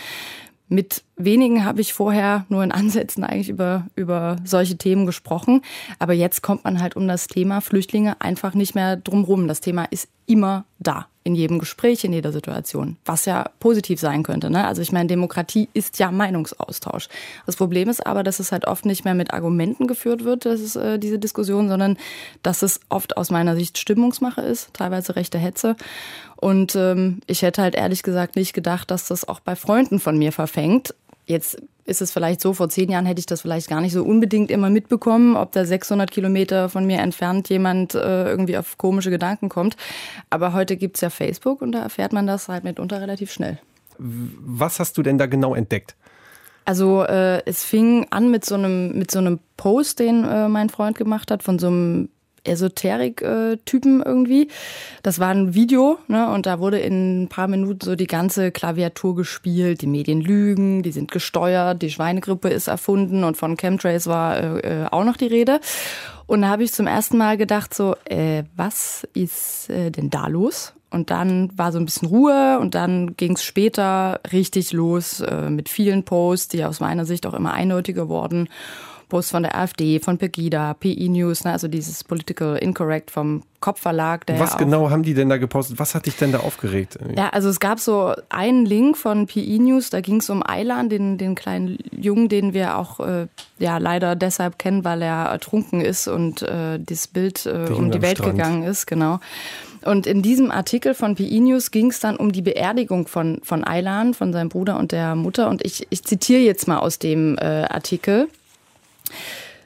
[0.74, 5.64] Mit wenigen habe ich vorher nur in Ansätzen eigentlich über, über solche Themen gesprochen.
[6.00, 9.50] Aber jetzt kommt man halt um das Thema Flüchtlinge einfach nicht mehr drumrum.
[9.50, 14.24] Das Thema ist immer da in jedem Gespräch, in jeder Situation, was ja positiv sein
[14.24, 14.50] könnte.
[14.50, 14.66] Ne?
[14.66, 17.10] Also ich meine, Demokratie ist ja Meinungsaustausch.
[17.46, 20.62] Das Problem ist aber, dass es halt oft nicht mehr mit Argumenten geführt wird, das
[20.62, 21.98] ist äh, diese Diskussion, sondern
[22.42, 25.76] dass es oft aus meiner Sicht Stimmungsmache ist, teilweise rechte Hetze.
[26.42, 30.18] Und ähm, ich hätte halt ehrlich gesagt nicht gedacht, dass das auch bei Freunden von
[30.18, 30.96] mir verfängt.
[31.28, 34.04] Jetzt ist es vielleicht so, vor zehn Jahren hätte ich das vielleicht gar nicht so
[34.04, 39.12] unbedingt immer mitbekommen, ob da 600 Kilometer von mir entfernt jemand äh, irgendwie auf komische
[39.12, 39.78] Gedanken kommt.
[40.32, 43.60] Aber heute gibt's ja Facebook und da erfährt man das halt mitunter relativ schnell.
[44.00, 45.96] Was hast du denn da genau entdeckt?
[46.66, 50.70] Also äh, es fing an mit so einem mit so einem Post, den äh, mein
[50.70, 52.10] Freund gemacht hat von so einem
[52.44, 54.48] Esoterik-Typen irgendwie.
[55.04, 56.30] Das war ein Video, ne?
[56.32, 59.82] Und da wurde in ein paar Minuten so die ganze Klaviatur gespielt.
[59.82, 64.84] Die Medien lügen, die sind gesteuert, die Schweinegrippe ist erfunden und von Chemtrails war äh,
[64.84, 65.60] äh auch noch die Rede.
[66.28, 70.28] Und da habe ich zum ersten Mal gedacht, so, äh, was ist äh, denn da
[70.28, 70.74] los?
[70.90, 75.50] Und dann war so ein bisschen Ruhe und dann ging es später richtig los äh,
[75.50, 78.50] mit vielen Posts, die aus meiner Sicht auch immer eindeutiger wurden
[79.12, 84.26] Posts von der AfD, von Pegida, PE News, ne, also dieses Political Incorrect vom Kopfverlag.
[84.26, 85.80] Der Was ja genau haben die denn da gepostet?
[85.80, 86.98] Was hat dich denn da aufgeregt?
[87.16, 90.88] Ja, also es gab so einen Link von PE News, da ging es um Aylan,
[90.88, 93.28] den, den kleinen Jungen, den wir auch äh,
[93.60, 98.02] ja leider deshalb kennen, weil er ertrunken ist und äh, das Bild äh, um die
[98.02, 98.38] Welt Strand.
[98.38, 99.20] gegangen ist, genau.
[99.84, 103.66] Und in diesem Artikel von PE News ging es dann um die Beerdigung von, von
[103.66, 105.50] Aylan, von seinem Bruder und der Mutter.
[105.50, 108.30] Und ich, ich zitiere jetzt mal aus dem äh, Artikel.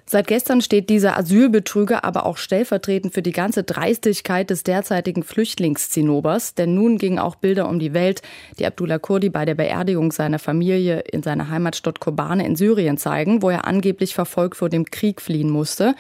[0.08, 6.54] Seit gestern steht dieser Asylbetrüger aber auch stellvertretend für die ganze Dreistigkeit des derzeitigen Flüchtlingszinnobers.
[6.54, 8.22] Denn nun gingen auch Bilder um die Welt,
[8.60, 13.42] die Abdullah Kurdi bei der Beerdigung seiner Familie in seiner Heimatstadt Kobane in Syrien zeigen,
[13.42, 15.96] wo er angeblich verfolgt vor dem Krieg fliehen musste.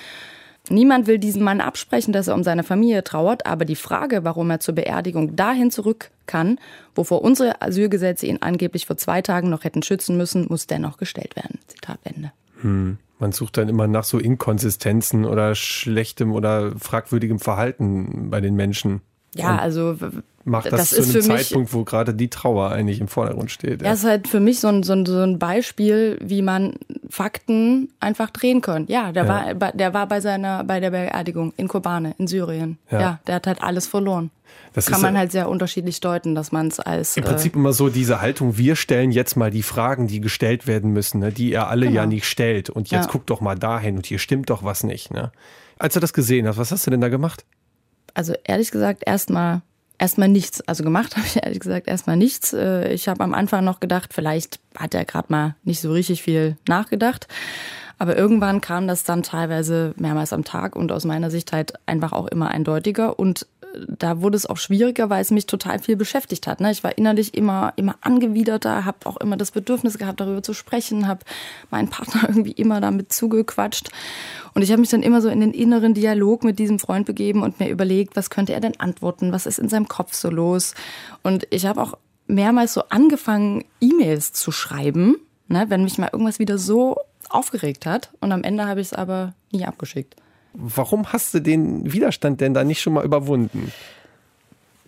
[0.69, 4.49] Niemand will diesem Mann absprechen, dass er um seine Familie trauert, aber die Frage, warum
[4.49, 6.59] er zur Beerdigung dahin zurück kann,
[6.95, 11.35] wovor unsere Asylgesetze ihn angeblich vor zwei Tagen noch hätten schützen müssen, muss dennoch gestellt
[11.35, 11.59] werden.
[11.67, 12.31] Zitat Ende.
[12.61, 12.97] Hm.
[13.19, 19.01] Man sucht dann immer nach so Inkonsistenzen oder schlechtem oder fragwürdigem Verhalten bei den Menschen.
[19.35, 19.97] Ja, also
[20.45, 23.81] macht das, das zu einem Zeitpunkt, wo gerade die Trauer eigentlich im Vordergrund steht.
[23.81, 26.75] Ja, ja ist halt für mich so ein, so, ein, so ein Beispiel, wie man
[27.09, 28.85] Fakten einfach drehen kann.
[28.87, 29.59] Ja, der ja.
[29.59, 32.77] war der war bei seiner bei der Beerdigung in Kobane in Syrien.
[32.91, 34.29] Ja, ja der hat halt alles verloren.
[34.73, 37.59] Das kann man ja halt sehr unterschiedlich deuten, dass man es als im Prinzip äh,
[37.59, 38.57] immer so diese Haltung.
[38.57, 42.01] Wir stellen jetzt mal die Fragen, die gestellt werden müssen, ne, die er alle genau.
[42.01, 42.69] ja nicht stellt.
[42.69, 45.11] Und jetzt guck doch mal dahin und hier stimmt doch was nicht.
[45.11, 45.31] Ne?
[45.79, 47.45] Als du das gesehen hast, was hast du denn da gemacht?
[48.13, 49.61] Also ehrlich gesagt erstmal
[49.97, 50.61] erstmal nichts.
[50.61, 52.53] Also gemacht habe ich ehrlich gesagt erstmal nichts.
[52.53, 56.23] Äh, ich habe am Anfang noch gedacht, vielleicht hat er gerade mal nicht so richtig
[56.23, 57.27] viel nachgedacht.
[57.97, 62.11] Aber irgendwann kam das dann teilweise mehrmals am Tag und aus meiner Sicht halt einfach
[62.11, 63.17] auch immer eindeutiger.
[63.17, 63.47] Und
[63.87, 66.61] da wurde es auch schwieriger, weil es mich total viel beschäftigt hat.
[66.61, 66.71] Ne?
[66.71, 71.07] Ich war innerlich immer, immer angewiderter, habe auch immer das Bedürfnis gehabt, darüber zu sprechen,
[71.07, 71.21] habe
[71.71, 73.89] meinen Partner irgendwie immer damit zugequatscht.
[74.53, 77.43] Und ich habe mich dann immer so in den inneren Dialog mit diesem Freund begeben
[77.43, 80.73] und mir überlegt, was könnte er denn antworten, was ist in seinem Kopf so los.
[81.23, 85.65] Und ich habe auch mehrmals so angefangen, E-Mails zu schreiben, ne?
[85.69, 86.97] wenn mich mal irgendwas wieder so
[87.29, 88.11] aufgeregt hat.
[88.19, 90.15] Und am Ende habe ich es aber nie abgeschickt.
[90.57, 93.71] Warum hast du den Widerstand denn da nicht schon mal überwunden?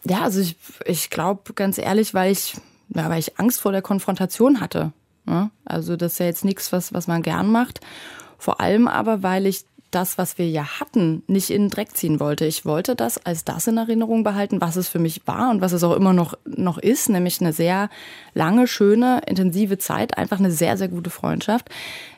[0.05, 2.55] Ja, also ich, ich glaube ganz ehrlich, weil ich,
[2.89, 4.93] ja, weil ich Angst vor der Konfrontation hatte.
[5.25, 5.51] Ne?
[5.65, 7.81] Also das ist ja jetzt nichts, was, was man gern macht.
[8.37, 12.19] Vor allem aber, weil ich das, was wir ja hatten, nicht in den Dreck ziehen
[12.19, 12.45] wollte.
[12.45, 15.71] Ich wollte das als das in Erinnerung behalten, was es für mich war und was
[15.71, 17.89] es auch immer noch, noch ist, nämlich eine sehr
[18.33, 21.69] lange, schöne, intensive Zeit, einfach eine sehr, sehr gute Freundschaft.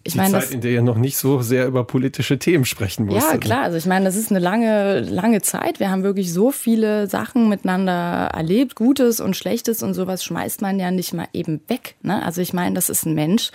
[0.04, 2.66] Ich Die meine, Zeit, das, in der ihr noch nicht so sehr über politische Themen
[2.66, 3.32] sprechen musstet.
[3.32, 3.62] Ja, klar.
[3.64, 5.80] Also ich meine, das ist eine lange, lange Zeit.
[5.80, 10.80] Wir haben wirklich so viele Sachen miteinander erlebt, Gutes und Schlechtes und sowas schmeißt man
[10.80, 11.96] ja nicht mal eben weg.
[12.02, 12.24] Ne?
[12.24, 13.52] Also ich meine, das ist ein Mensch,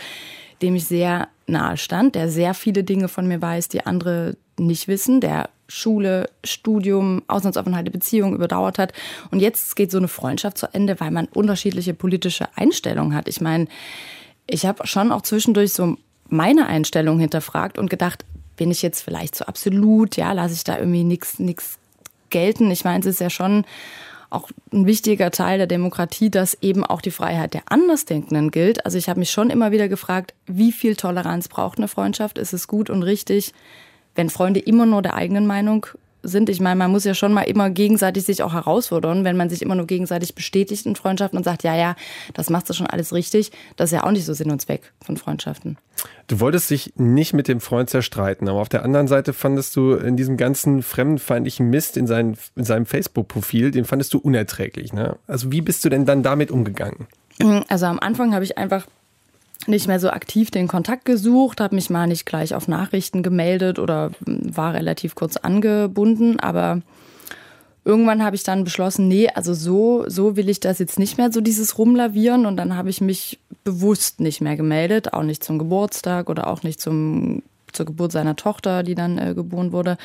[0.65, 4.89] dem ich sehr nahe stand, der sehr viele Dinge von mir weiß, die andere nicht
[4.89, 8.95] wissen, der Schule, Studium, Auslandsaufenthalte, Beziehungen überdauert hat.
[9.31, 13.29] Und jetzt geht so eine Freundschaft zu Ende, weil man unterschiedliche politische Einstellungen hat.
[13.29, 13.67] Ich meine,
[14.47, 15.97] ich habe schon auch zwischendurch so
[16.31, 18.25] meine Einstellung hinterfragt und gedacht,
[18.57, 21.79] bin ich jetzt vielleicht so absolut, ja, lasse ich da irgendwie nichts
[22.31, 22.71] gelten.
[22.71, 23.67] Ich meine, es ist ja schon
[24.35, 28.85] auch ein wichtiger Teil der Demokratie, dass eben auch die Freiheit der Andersdenkenden gilt.
[28.85, 32.39] Also ich habe mich schon immer wieder gefragt, wie viel Toleranz braucht eine Freundschaft?
[32.39, 33.53] Ist es gut und richtig,
[34.15, 35.87] wenn Freunde immer nur der eigenen Meinung
[36.25, 36.49] sind.
[36.49, 39.63] Ich meine, man muss ja schon mal immer gegenseitig sich auch herausfordern, wenn man sich
[39.63, 41.97] immer nur gegenseitig bestätigt in Freundschaften und sagt, ja, ja,
[42.33, 43.53] das machst du schon alles richtig.
[43.77, 45.79] Das ist ja auch nicht so Sinn und Zweck von Freundschaften.
[46.27, 49.93] Du wolltest dich nicht mit dem Freund zerstreiten, aber auf der anderen Seite fandest du
[49.93, 54.93] in diesem ganzen fremdenfeindlichen Mist in, seinen, in seinem Facebook-Profil, den fandest du unerträglich.
[54.93, 55.17] Ne?
[55.27, 57.07] Also wie bist du denn dann damit umgegangen?
[57.69, 58.87] Also am Anfang habe ich einfach
[59.67, 63.79] nicht mehr so aktiv den Kontakt gesucht, habe mich mal nicht gleich auf Nachrichten gemeldet
[63.79, 66.83] oder war relativ kurz angebunden, aber
[67.85, 71.31] irgendwann habe ich dann beschlossen, nee, also so, so will ich das jetzt nicht mehr,
[71.33, 72.47] so dieses Rumlavieren.
[72.47, 76.63] Und dann habe ich mich bewusst nicht mehr gemeldet, auch nicht zum Geburtstag oder auch
[76.63, 77.43] nicht zum
[77.75, 79.97] zur Geburt seiner Tochter, die dann äh, geboren wurde.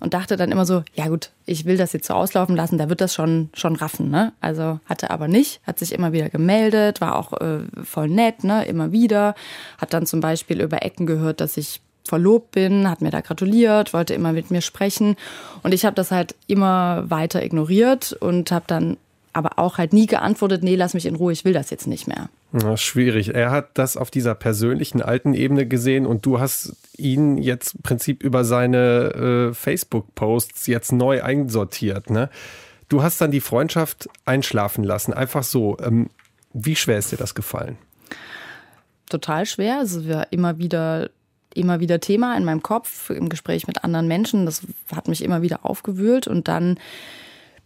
[0.00, 2.88] Und dachte dann immer so, ja gut, ich will das jetzt so auslaufen lassen, da
[2.88, 4.10] wird das schon, schon raffen.
[4.10, 4.32] Ne?
[4.40, 8.64] Also hatte aber nicht, hat sich immer wieder gemeldet, war auch äh, voll nett, ne?
[8.64, 9.34] immer wieder.
[9.78, 13.92] Hat dann zum Beispiel über Ecken gehört, dass ich verlobt bin, hat mir da gratuliert,
[13.92, 15.16] wollte immer mit mir sprechen.
[15.62, 18.96] Und ich habe das halt immer weiter ignoriert und habe dann
[19.32, 22.08] aber auch halt nie geantwortet, nee, lass mich in Ruhe, ich will das jetzt nicht
[22.08, 22.28] mehr.
[22.52, 23.34] Ja, schwierig.
[23.34, 27.82] Er hat das auf dieser persönlichen alten Ebene gesehen und du hast ihn jetzt im
[27.82, 32.10] Prinzip über seine äh, Facebook-Posts jetzt neu einsortiert.
[32.10, 32.28] Ne?
[32.88, 35.78] Du hast dann die Freundschaft einschlafen lassen, einfach so.
[35.80, 36.10] Ähm,
[36.52, 37.78] wie schwer ist dir das gefallen?
[39.08, 39.78] Total schwer.
[39.78, 41.10] Also wir immer wieder
[41.54, 44.46] immer wieder Thema in meinem Kopf, im Gespräch mit anderen Menschen.
[44.46, 44.62] Das
[44.94, 46.26] hat mich immer wieder aufgewühlt.
[46.26, 46.78] Und dann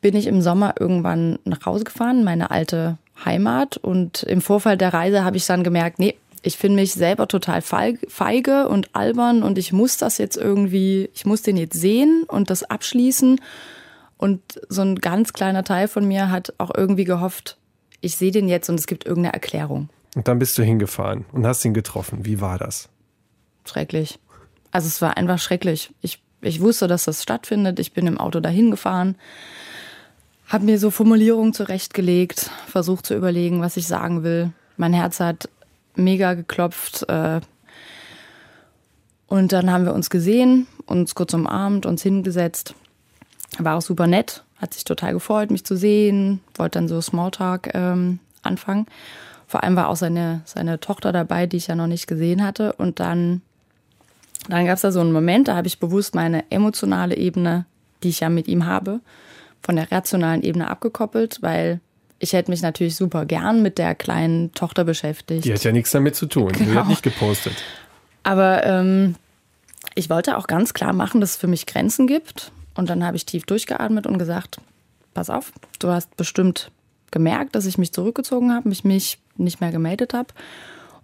[0.05, 3.79] bin ich im Sommer irgendwann nach Hause gefahren, meine alte Heimat.
[3.79, 7.63] Und im Vorfall der Reise habe ich dann gemerkt, nee, ich finde mich selber total
[7.63, 12.51] feige und albern und ich muss das jetzt irgendwie, ich muss den jetzt sehen und
[12.51, 13.41] das abschließen.
[14.19, 17.57] Und so ein ganz kleiner Teil von mir hat auch irgendwie gehofft,
[18.03, 19.89] ich sehe den jetzt und es gibt irgendeine Erklärung.
[20.15, 22.27] Und dann bist du hingefahren und hast ihn getroffen.
[22.27, 22.91] Wie war das?
[23.65, 24.19] Schrecklich.
[24.71, 25.95] Also es war einfach schrecklich.
[26.03, 27.79] Ich, ich wusste, dass das stattfindet.
[27.79, 29.17] Ich bin im Auto dahin gefahren,
[30.55, 34.53] habe mir so Formulierungen zurechtgelegt, versucht zu überlegen, was ich sagen will.
[34.77, 35.49] Mein Herz hat
[35.97, 37.09] mega geklopft.
[37.09, 37.41] Äh,
[39.27, 42.77] und dann haben wir uns gesehen, uns kurz umarmt, uns hingesetzt.
[43.59, 47.75] War auch super nett, hat sich total gefreut, mich zu sehen, wollte dann so Smalltalk
[47.75, 48.87] ähm, anfangen.
[49.49, 52.75] Vor allem war auch seine, seine Tochter dabei, die ich ja noch nicht gesehen hatte.
[52.75, 53.43] Und dann,
[54.49, 57.67] dann gab es da so einen Moment, da habe ich bewusst meine emotionale Ebene,
[58.05, 59.01] die ich ja mit ihm habe,
[59.65, 61.81] von der rationalen Ebene abgekoppelt, weil
[62.19, 65.45] ich hätte mich natürlich super gern mit der kleinen Tochter beschäftigt.
[65.45, 66.53] Die hat ja nichts damit zu tun.
[66.53, 66.71] Genau.
[66.71, 67.55] Die hat nicht gepostet.
[68.23, 69.17] Aber ähm,
[69.95, 72.53] ich wollte auch ganz klar machen, dass es für mich Grenzen gibt.
[72.75, 74.59] Und dann habe ich tief durchgeatmet und gesagt,
[75.13, 76.71] pass auf, du hast bestimmt
[77.11, 80.29] gemerkt, dass ich mich zurückgezogen habe, mich, mich nicht mehr gemeldet habe.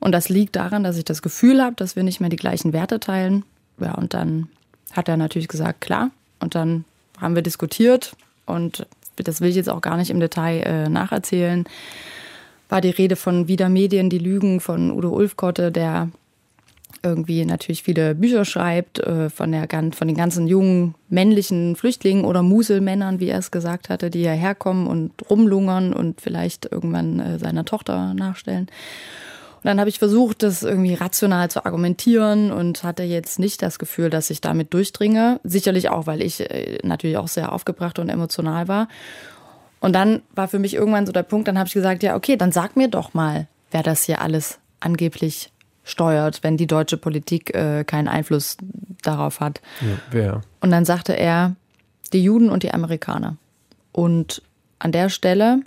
[0.01, 2.73] Und das liegt daran, dass ich das Gefühl habe, dass wir nicht mehr die gleichen
[2.73, 3.44] Werte teilen.
[3.79, 4.49] Ja, und dann
[4.92, 6.11] hat er natürlich gesagt, klar.
[6.40, 6.85] Und dann
[7.20, 8.16] haben wir diskutiert
[8.50, 8.86] und
[9.16, 11.64] das will ich jetzt auch gar nicht im Detail äh, nacherzählen,
[12.68, 16.08] war die Rede von Wieder Medien, die Lügen von Udo Ulfkotte, der
[17.02, 22.42] irgendwie natürlich viele Bücher schreibt, äh, von, der, von den ganzen jungen männlichen Flüchtlingen oder
[22.42, 27.38] Muselmännern, wie er es gesagt hatte, die hierher kommen und rumlungern und vielleicht irgendwann äh,
[27.38, 28.68] seiner Tochter nachstellen.
[29.62, 33.79] Und dann habe ich versucht, das irgendwie rational zu argumentieren und hatte jetzt nicht das
[33.79, 35.38] Gefühl, dass ich damit durchdringe.
[35.44, 38.88] Sicherlich auch, weil ich äh, natürlich auch sehr aufgebracht und emotional war.
[39.81, 42.37] Und dann war für mich irgendwann so der Punkt, dann habe ich gesagt, ja, okay,
[42.37, 45.53] dann sag mir doch mal, wer das hier alles angeblich
[45.85, 48.57] steuert, wenn die deutsche Politik äh, keinen Einfluss
[49.03, 49.61] darauf hat.
[49.81, 50.40] Ja, wer?
[50.61, 51.55] Und dann sagte er,
[52.12, 53.37] die Juden und die Amerikaner.
[53.92, 54.42] Und
[54.79, 55.61] an der Stelle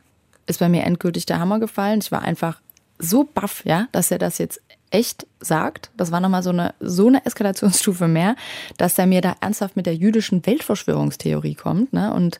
[0.47, 1.99] ist bei mir endgültig der Hammer gefallen.
[1.99, 2.59] Ich war einfach
[2.99, 5.89] so baff, ja, dass er das jetzt echt sagt.
[5.97, 8.35] Das war nochmal so eine, so eine Eskalationsstufe mehr,
[8.77, 11.93] dass er mir da ernsthaft mit der jüdischen Weltverschwörungstheorie kommt.
[11.93, 12.13] Ne?
[12.13, 12.39] Und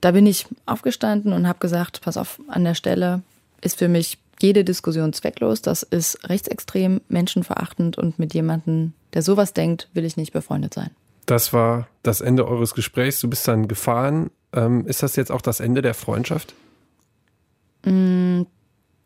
[0.00, 3.22] da bin ich aufgestanden und habe gesagt, pass auf, an der Stelle
[3.60, 5.60] ist für mich jede Diskussion zwecklos.
[5.60, 10.90] Das ist rechtsextrem, menschenverachtend und mit jemandem, der sowas denkt, will ich nicht befreundet sein.
[11.26, 13.20] Das war das Ende eures Gesprächs.
[13.20, 14.30] Du bist dann gefahren.
[14.52, 16.54] Ähm, ist das jetzt auch das Ende der Freundschaft?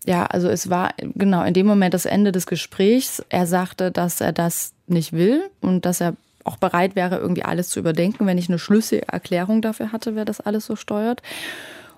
[0.06, 3.24] Ja, also es war genau in dem Moment das Ende des Gesprächs.
[3.30, 6.14] Er sagte, dass er das nicht will und dass er
[6.44, 10.26] auch bereit wäre, irgendwie alles zu überdenken, wenn ich eine schlüssige Erklärung dafür hatte, wer
[10.26, 11.22] das alles so steuert.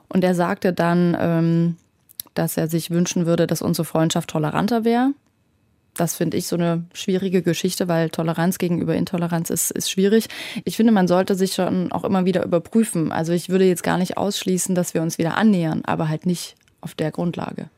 [0.08, 1.76] Und er sagte dann, ähm,
[2.34, 5.10] dass er sich wünschen würde, dass unsere Freundschaft toleranter wäre.
[5.94, 10.28] Das finde ich so eine schwierige Geschichte, weil Toleranz gegenüber Intoleranz ist, ist schwierig.
[10.64, 13.10] Ich finde, man sollte sich schon auch immer wieder überprüfen.
[13.10, 16.54] Also ich würde jetzt gar nicht ausschließen, dass wir uns wieder annähern, aber halt nicht
[16.82, 17.70] auf der Grundlage.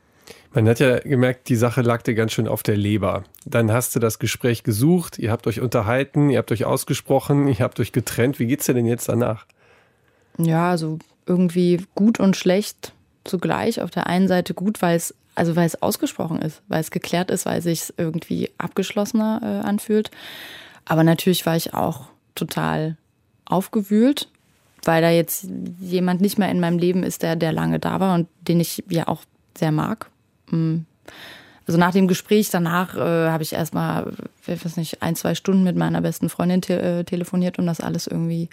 [0.58, 3.22] Man hat ja gemerkt, die Sache lag dir ganz schön auf der Leber.
[3.44, 7.60] Dann hast du das Gespräch gesucht, ihr habt euch unterhalten, ihr habt euch ausgesprochen, ihr
[7.60, 8.40] habt euch getrennt.
[8.40, 9.46] Wie geht's dir denn jetzt danach?
[10.36, 12.92] Ja, also irgendwie gut und schlecht
[13.22, 13.80] zugleich.
[13.80, 17.30] Auf der einen Seite gut, weil es also weil es ausgesprochen ist, weil es geklärt
[17.30, 20.10] ist, weil es sich irgendwie abgeschlossener äh, anfühlt.
[20.86, 22.96] Aber natürlich war ich auch total
[23.44, 24.28] aufgewühlt,
[24.82, 25.46] weil da jetzt
[25.78, 28.82] jemand nicht mehr in meinem Leben ist, der, der lange da war und den ich
[28.88, 29.22] ja auch
[29.56, 30.10] sehr mag.
[30.50, 30.78] Mm.
[31.66, 34.12] Also nach dem Gespräch danach äh, habe ich erstmal,
[34.46, 37.80] ich weiß nicht, ein, zwei Stunden mit meiner besten Freundin te äh, telefoniert, um das
[37.80, 38.48] alles irgendwie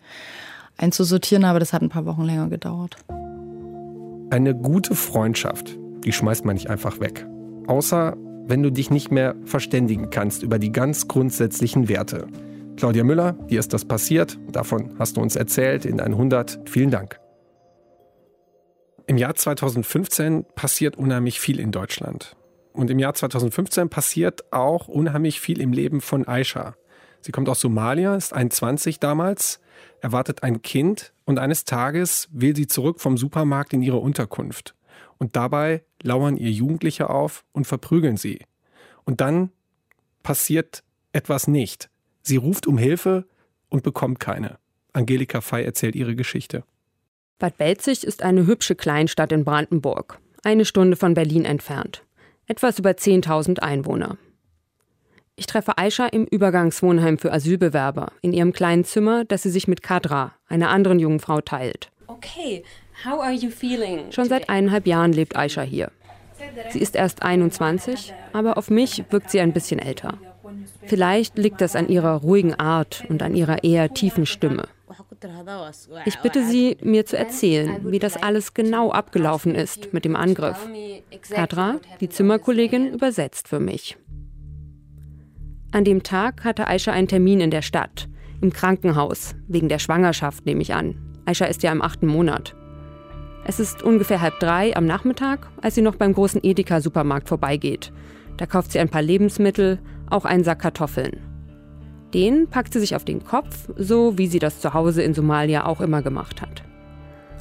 [0.77, 2.97] einzusortieren, aber das hat ein paar Wochen länger gedauert.
[4.31, 7.25] Eine gute Freundschaft, die schmeißt man nicht einfach weg.
[7.67, 12.27] Außer wenn du dich nicht mehr verständigen kannst über die ganz grundsätzlichen Werte.
[12.77, 14.38] Claudia Müller, dir ist das passiert.
[14.51, 16.60] Davon hast du uns erzählt in 100.
[16.65, 17.19] Vielen Dank.
[19.08, 22.36] Im Jahr 2015 passiert unheimlich viel in Deutschland.
[22.74, 26.76] Und im Jahr 2015 passiert auch unheimlich viel im Leben von Aisha.
[27.22, 29.62] Sie kommt aus Somalia, ist 21 damals,
[30.02, 34.75] erwartet ein Kind und eines Tages will sie zurück vom Supermarkt in ihre Unterkunft.
[35.17, 38.40] Und dabei lauern ihr Jugendliche auf und verprügeln sie.
[39.06, 39.52] Und dann
[40.23, 41.90] passiert etwas nicht.
[42.23, 43.25] Sie ruft um Hilfe
[43.69, 44.58] und bekommt keine.
[44.94, 46.63] Angelika Fey erzählt ihre Geschichte.
[47.38, 52.02] Bad Belzig ist eine hübsche Kleinstadt in Brandenburg, eine Stunde von Berlin entfernt.
[52.48, 54.17] Etwas über 10.000 Einwohner.
[55.36, 59.83] Ich treffe Aisha im Übergangswohnheim für Asylbewerber, in ihrem kleinen Zimmer, das sie sich mit
[59.83, 61.92] Kadra, einer anderen jungen Frau, teilt.
[62.08, 62.63] Okay,
[63.04, 64.13] how are you feeling?
[64.13, 65.92] Schon seit eineinhalb Jahren lebt Aisha hier.
[66.69, 70.19] Sie ist erst 21, aber auf mich wirkt sie ein bisschen älter.
[70.86, 74.69] Vielleicht liegt das an ihrer ruhigen Art und an ihrer eher tiefen Stimme.
[76.06, 80.68] Ich bitte sie, mir zu erzählen, wie das alles genau abgelaufen ist mit dem Angriff.
[81.30, 83.98] Kadra, die Zimmerkollegin, übersetzt für mich.
[85.72, 88.08] An dem Tag hatte Aisha einen Termin in der Stadt,
[88.42, 90.96] im Krankenhaus, wegen der Schwangerschaft, nehme ich an.
[91.26, 92.56] Aisha ist ja im achten Monat.
[93.44, 97.92] Es ist ungefähr halb drei am Nachmittag, als sie noch beim großen Edeka-Supermarkt vorbeigeht.
[98.38, 101.20] Da kauft sie ein paar Lebensmittel, auch einen Sack Kartoffeln.
[102.16, 105.66] Den packt sie sich auf den Kopf, so wie sie das zu Hause in Somalia
[105.66, 106.63] auch immer gemacht hat.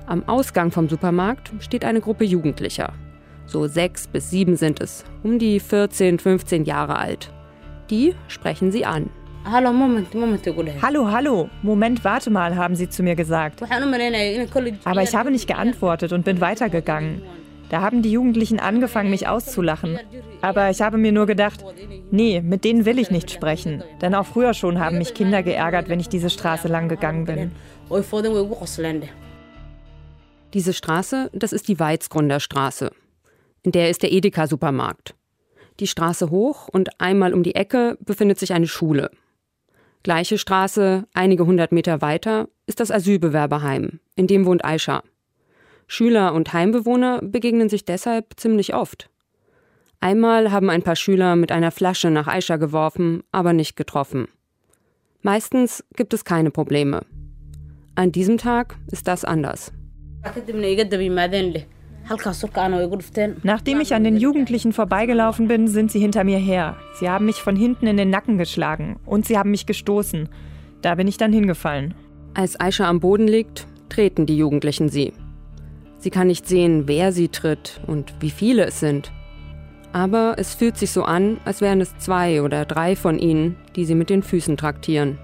[0.07, 2.93] Am Ausgang vom Supermarkt steht eine Gruppe Jugendlicher.
[3.47, 7.33] So sechs bis sieben sind es, um die 14, 15 Jahre alt.
[7.89, 9.11] Die sprechen sie an.
[9.45, 10.45] Hallo, Moment, Moment.
[10.83, 11.49] Hallo, hallo.
[11.62, 13.62] Moment, warte mal, haben sie zu mir gesagt.
[13.62, 17.22] Aber ich habe nicht geantwortet und bin weitergegangen.
[17.75, 19.99] Da haben die Jugendlichen angefangen, mich auszulachen.
[20.43, 21.64] Aber ich habe mir nur gedacht,
[22.12, 23.83] nee, mit denen will ich nicht sprechen.
[24.01, 27.51] Denn auch früher schon haben mich Kinder geärgert, wenn ich diese Straße lang gegangen bin.
[30.53, 32.93] Diese Straße, das ist die Weizgrunder Straße.
[33.64, 35.16] In der ist der Edeka-Supermarkt.
[35.81, 39.11] Die Straße hoch und einmal um die Ecke befindet sich eine Schule.
[40.05, 45.03] Gleiche Straße, einige hundert Meter weiter, ist das Asylbewerberheim, in dem wohnt Aisha.
[45.95, 49.11] Schüler und Heimbewohner begegnen sich deshalb ziemlich oft.
[50.01, 54.26] Einmal haben ein paar Schüler mit einer Flasche nach Aisha geworfen, aber nicht getroffen.
[55.22, 57.07] Meistens gibt es keine Probleme.
[57.95, 59.72] An diesem Tag ist das anders.
[63.45, 66.76] Nachdem ich an den Jugendlichen vorbeigelaufen bin, sind sie hinter mir her.
[66.99, 70.28] Sie haben mich von hinten in den Nacken geschlagen und sie haben mich gestoßen.
[70.82, 71.95] Da bin ich dann hingefallen.
[72.34, 75.12] Als Aisha am Boden liegt, treten die Jugendlichen sie.
[76.05, 79.11] Sie kann nicht sehen, wer sie tritt und wie viele es sind.
[79.94, 83.86] Aber es fühlt sich so an, als wären es zwei oder drei von ihnen, die
[83.86, 85.18] sie mit den Füßen traktieren.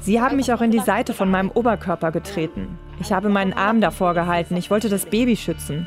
[0.00, 2.80] Sie haben mich auch in die Seite von meinem Oberkörper getreten.
[3.00, 4.56] Ich habe meinen Arm davor gehalten.
[4.56, 5.86] Ich wollte das Baby schützen.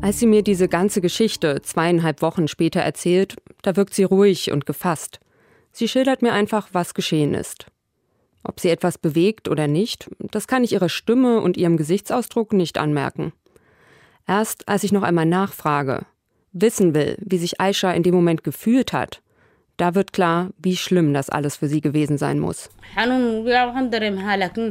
[0.00, 4.66] Als sie mir diese ganze Geschichte zweieinhalb Wochen später erzählt, da wirkt sie ruhig und
[4.66, 5.20] gefasst.
[5.70, 7.66] Sie schildert mir einfach, was geschehen ist.
[8.44, 12.78] Ob sie etwas bewegt oder nicht, das kann ich ihrer Stimme und ihrem Gesichtsausdruck nicht
[12.78, 13.32] anmerken.
[14.26, 16.06] Erst als ich noch einmal nachfrage,
[16.52, 19.22] wissen will, wie sich Aisha in dem Moment gefühlt hat,
[19.76, 22.70] da wird klar, wie schlimm das alles für sie gewesen sein muss.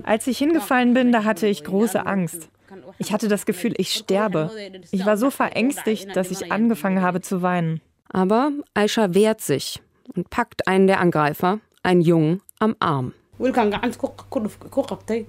[0.05, 2.49] Als ich hingefallen bin, da hatte ich große Angst.
[2.97, 4.51] Ich hatte das Gefühl, ich sterbe.
[4.91, 7.81] Ich war so verängstigt, dass ich angefangen habe zu weinen.
[8.09, 9.81] Aber Aisha wehrt sich
[10.15, 13.13] und packt einen der Angreifer, einen Jungen, am Arm.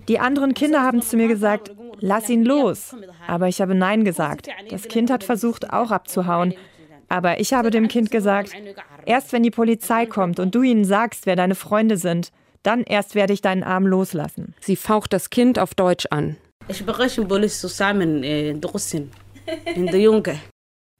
[0.08, 2.94] Die anderen Kinder haben zu mir gesagt, lass ihn los.
[3.26, 4.48] Aber ich habe Nein gesagt.
[4.68, 6.54] Das Kind hat versucht, auch abzuhauen.
[7.08, 8.52] Aber ich habe dem Kind gesagt,
[9.06, 12.32] erst wenn die Polizei kommt und du ihnen sagst, wer deine Freunde sind,
[12.62, 14.54] dann erst werde ich deinen Arm loslassen.
[14.60, 16.36] Sie faucht das Kind auf Deutsch an.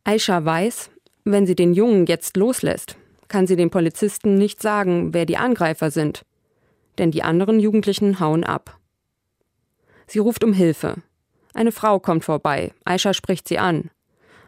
[0.05, 0.91] Aisha weiß,
[1.25, 2.97] wenn sie den Jungen jetzt loslässt,
[3.29, 6.25] kann sie den Polizisten nicht sagen, wer die Angreifer sind
[6.99, 8.79] denn die anderen Jugendlichen hauen ab.
[10.07, 10.97] Sie ruft um Hilfe.
[11.55, 13.91] Eine Frau kommt vorbei, Aisha spricht sie an,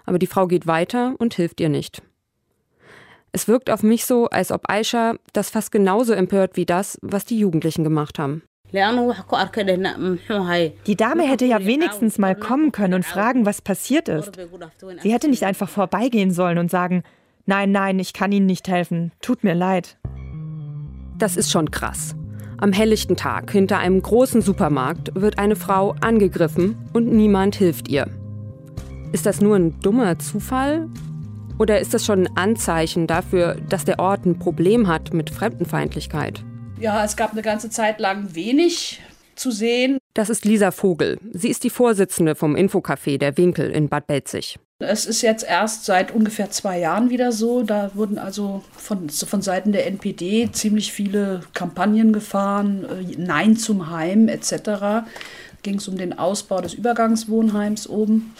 [0.06, 2.02] aber die Frau geht weiter und hilft ihr nicht.
[3.32, 7.24] Es wirkt auf mich so, als ob Aisha das fast genauso empört wie das, was
[7.24, 8.42] die Jugendlichen gemacht haben.
[10.86, 14.32] Die Dame hätte ja wenigstens mal kommen können und fragen, was passiert ist.
[15.02, 17.02] Sie hätte nicht einfach vorbeigehen sollen und sagen,
[17.46, 19.96] nein, nein, ich kann Ihnen nicht helfen, tut mir leid.
[21.18, 22.16] Das ist schon krass.
[22.58, 28.08] Am helllichten Tag hinter einem großen Supermarkt wird eine Frau angegriffen und niemand hilft ihr.
[29.12, 30.88] Ist das nur ein dummer Zufall?
[31.58, 36.44] Oder ist das schon ein Anzeichen dafür, dass der Ort ein Problem hat mit Fremdenfeindlichkeit?
[36.80, 39.00] Ja, es gab eine ganze Zeit lang wenig
[39.36, 39.98] zu sehen.
[40.14, 41.18] Das ist Lisa Vogel.
[41.32, 44.58] Sie ist die Vorsitzende vom Infocafé der Winkel in Bad Belzig.
[44.88, 47.62] Es ist jetzt erst seit ungefähr zwei Jahren wieder so.
[47.62, 53.90] Da wurden also von, von Seiten der NPD ziemlich viele Kampagnen gefahren, äh, Nein zum
[53.90, 55.06] Heim etc.
[55.62, 58.34] Ging es um den Ausbau des Übergangswohnheims oben.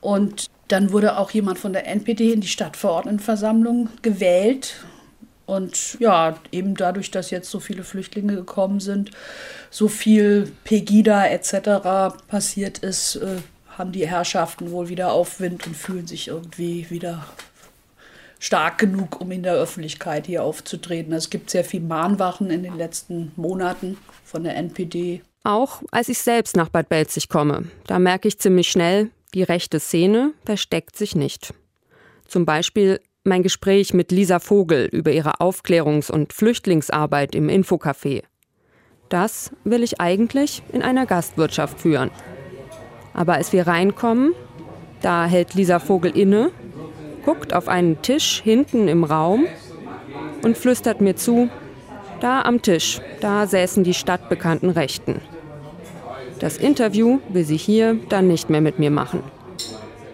[0.00, 4.76] Und dann wurde auch jemand von der NPD in die Stadtverordnetenversammlung gewählt.
[5.46, 9.12] Und ja, eben dadurch, dass jetzt so viele Flüchtlinge gekommen sind,
[9.70, 12.16] so viel Pegida etc.
[12.26, 13.36] passiert ist, äh,
[13.76, 17.26] haben die Herrschaften wohl wieder Aufwind und fühlen sich irgendwie wieder
[18.38, 21.12] stark genug, um in der Öffentlichkeit hier aufzutreten.
[21.12, 25.22] Es gibt sehr viel Mahnwachen in den letzten Monaten von der NPD.
[25.44, 29.80] Auch als ich selbst nach Bad Belzig komme, da merke ich ziemlich schnell, die rechte
[29.80, 31.54] Szene versteckt sich nicht.
[32.26, 38.22] Zum Beispiel mein Gespräch mit Lisa Vogel über ihre Aufklärungs- und Flüchtlingsarbeit im Infocafé.
[39.08, 42.10] Das will ich eigentlich in einer Gastwirtschaft führen.
[43.16, 44.34] Aber als wir reinkommen,
[45.00, 46.50] da hält Lisa Vogel inne,
[47.24, 49.46] guckt auf einen Tisch hinten im Raum
[50.42, 51.48] und flüstert mir zu,
[52.20, 55.22] da am Tisch, da säßen die stadtbekannten Rechten.
[56.40, 59.22] Das Interview will sie hier dann nicht mehr mit mir machen.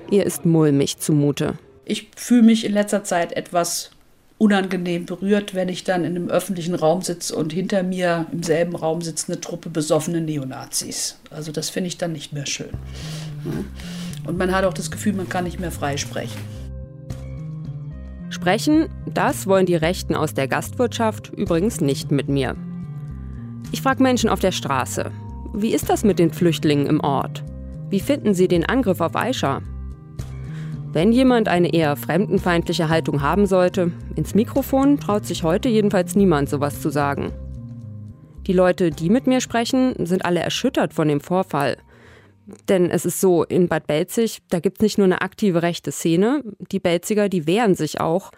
[0.08, 1.54] Ihr ist mulmig zumute.
[1.84, 3.90] Ich fühle mich in letzter Zeit etwas
[4.42, 8.74] unangenehm berührt, wenn ich dann in einem öffentlichen Raum sitze und hinter mir im selben
[8.74, 11.16] Raum sitzt eine Truppe besoffene Neonazis.
[11.30, 12.70] Also das finde ich dann nicht mehr schön.
[14.26, 16.40] Und man hat auch das Gefühl, man kann nicht mehr frei sprechen.
[18.30, 22.56] Sprechen, das wollen die Rechten aus der Gastwirtschaft übrigens nicht mit mir.
[23.70, 25.12] Ich frage Menschen auf der Straße,
[25.54, 27.44] wie ist das mit den Flüchtlingen im Ort?
[27.90, 29.62] Wie finden sie den Angriff auf Aisha?
[30.92, 36.48] Wenn jemand eine eher fremdenfeindliche Haltung haben sollte, ins Mikrofon traut sich heute jedenfalls niemand
[36.48, 37.32] sowas zu sagen.
[38.46, 41.76] Die Leute, die mit mir sprechen, sind alle erschüttert von dem Vorfall–
[42.68, 45.92] denn es ist so, in Bad Belzig, da gibt es nicht nur eine aktive rechte
[45.92, 48.32] Szene, die Belziger, die wehren sich auch,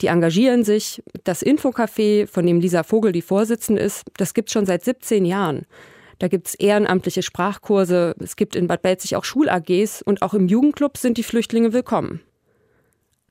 [0.00, 1.02] die engagieren sich.
[1.24, 5.24] Das Infocafé, von dem Lisa Vogel die Vorsitzende ist, das gibt es schon seit 17
[5.24, 5.66] Jahren.
[6.18, 10.48] Da gibt es ehrenamtliche Sprachkurse, es gibt in Bad Belzig auch Schul-AGs und auch im
[10.48, 12.20] Jugendclub sind die Flüchtlinge willkommen.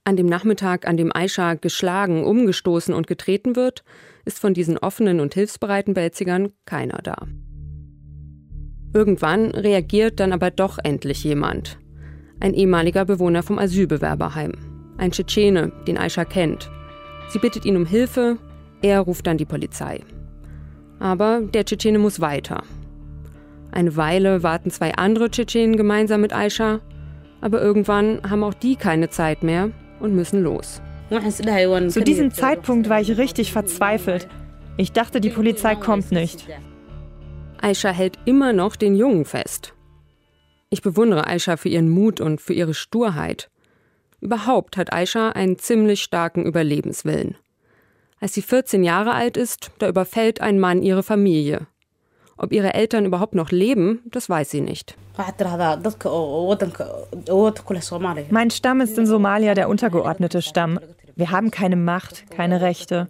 [0.06, 3.84] An dem Nachmittag, an dem Aisha geschlagen, umgestoßen und getreten wird,
[4.24, 7.28] ist von diesen offenen und hilfsbereiten Belzigern keiner da.
[8.94, 11.78] Irgendwann reagiert dann aber doch endlich jemand.
[12.40, 14.54] Ein ehemaliger Bewohner vom Asylbewerberheim.
[14.98, 16.72] Ein Tschetschene, den Aisha kennt.
[17.30, 18.38] Sie bittet ihn um Hilfe,
[18.82, 20.04] er ruft dann die Polizei.
[21.00, 22.64] Aber der Tschetschene muss weiter.
[23.72, 26.80] Eine Weile warten zwei andere Tschetschenen gemeinsam mit Aisha,
[27.42, 30.82] aber irgendwann haben auch die keine Zeit mehr und müssen los.
[31.10, 34.28] Zu diesem Zeitpunkt war ich richtig verzweifelt.
[34.78, 36.48] Ich dachte, die Polizei kommt nicht.
[37.62, 39.74] Aisha hält immer noch den Jungen fest.
[40.70, 43.50] Ich bewundere Aisha für ihren Mut und für ihre Sturheit.
[44.20, 47.38] Überhaupt hat Aisha einen ziemlich starken Überlebenswillen.
[48.20, 51.68] Als sie 14 Jahre alt ist, da überfällt ein Mann ihre Familie.
[52.38, 54.96] Ob ihre Eltern überhaupt noch leben, das weiß sie nicht.
[58.30, 60.80] Mein Stamm ist in Somalia der untergeordnete Stamm.
[61.16, 63.08] Wir haben keine Macht, keine Rechte.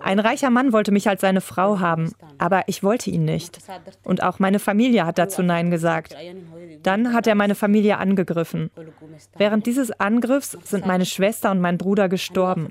[0.00, 3.58] Ein reicher Mann wollte mich als seine Frau haben, aber ich wollte ihn nicht.
[4.02, 6.16] Und auch meine Familie hat dazu Nein gesagt.
[6.82, 8.70] Dann hat er meine Familie angegriffen.
[9.36, 12.68] Während dieses Angriffs sind meine Schwester und mein Bruder gestorben.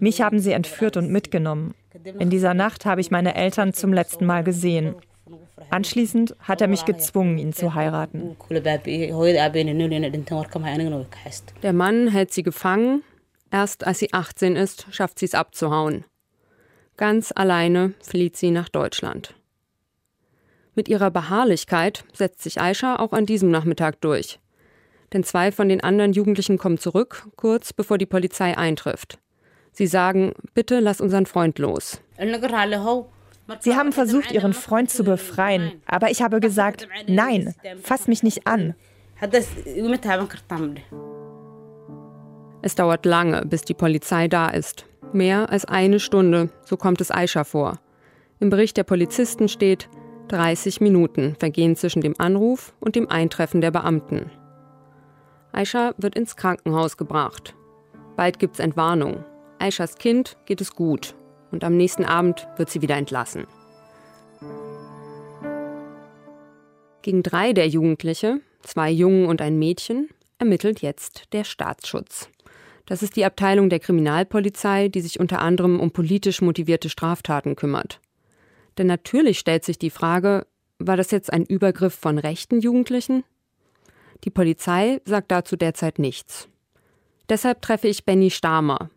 [0.00, 1.74] Mich haben sie entführt und mitgenommen.
[2.18, 4.94] In dieser Nacht habe ich meine Eltern zum letzten Mal gesehen.
[5.70, 8.36] Anschließend hat er mich gezwungen, ihn zu heiraten.
[11.62, 13.02] Der Mann hält sie gefangen.
[13.50, 16.04] Erst als sie 18 ist, schafft sie es abzuhauen.
[16.96, 19.34] Ganz alleine flieht sie nach Deutschland.
[20.74, 24.40] Mit ihrer Beharrlichkeit setzt sich Aisha auch an diesem Nachmittag durch.
[25.12, 29.18] Denn zwei von den anderen Jugendlichen kommen zurück, kurz bevor die Polizei eintrifft.
[29.70, 32.00] Sie sagen, bitte lass unseren Freund los.
[33.60, 38.46] Sie haben versucht, ihren Freund zu befreien, aber ich habe gesagt, nein, fass mich nicht
[38.46, 38.74] an.
[42.62, 44.86] Es dauert lange, bis die Polizei da ist.
[45.12, 47.78] Mehr als eine Stunde, so kommt es Aisha vor.
[48.40, 49.88] Im Bericht der Polizisten steht,
[50.28, 54.30] 30 Minuten vergehen zwischen dem Anruf und dem Eintreffen der Beamten.
[55.52, 57.54] Aisha wird ins Krankenhaus gebracht.
[58.16, 59.24] Bald gibt's Entwarnung.
[59.58, 61.14] Aishas Kind geht es gut
[61.50, 63.46] und am nächsten Abend wird sie wieder entlassen.
[67.02, 70.08] Gegen drei der Jugendliche, zwei Jungen und ein Mädchen,
[70.38, 72.28] ermittelt jetzt der Staatsschutz.
[72.86, 78.00] Das ist die Abteilung der Kriminalpolizei, die sich unter anderem um politisch motivierte Straftaten kümmert.
[78.78, 80.46] Denn natürlich stellt sich die Frage,
[80.78, 83.24] war das jetzt ein Übergriff von rechten Jugendlichen?
[84.24, 86.48] Die Polizei sagt dazu derzeit nichts.
[87.28, 88.90] Deshalb treffe ich Benny Stamer.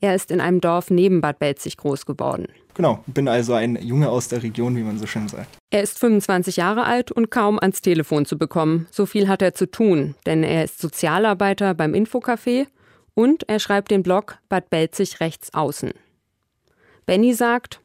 [0.00, 2.48] Er ist in einem Dorf neben Bad Belzig groß geworden.
[2.74, 5.58] Genau, bin also ein Junge aus der Region, wie man so schön sagt.
[5.70, 8.86] Er ist 25 Jahre alt und kaum ans Telefon zu bekommen.
[8.90, 12.66] So viel hat er zu tun, denn er ist Sozialarbeiter beim Infocafé
[13.14, 15.90] und er schreibt den Blog Bad Belzig rechts außen.
[17.04, 17.80] Benny sagt,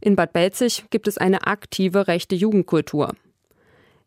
[0.00, 3.14] in Bad Belzig gibt es eine aktive rechte Jugendkultur.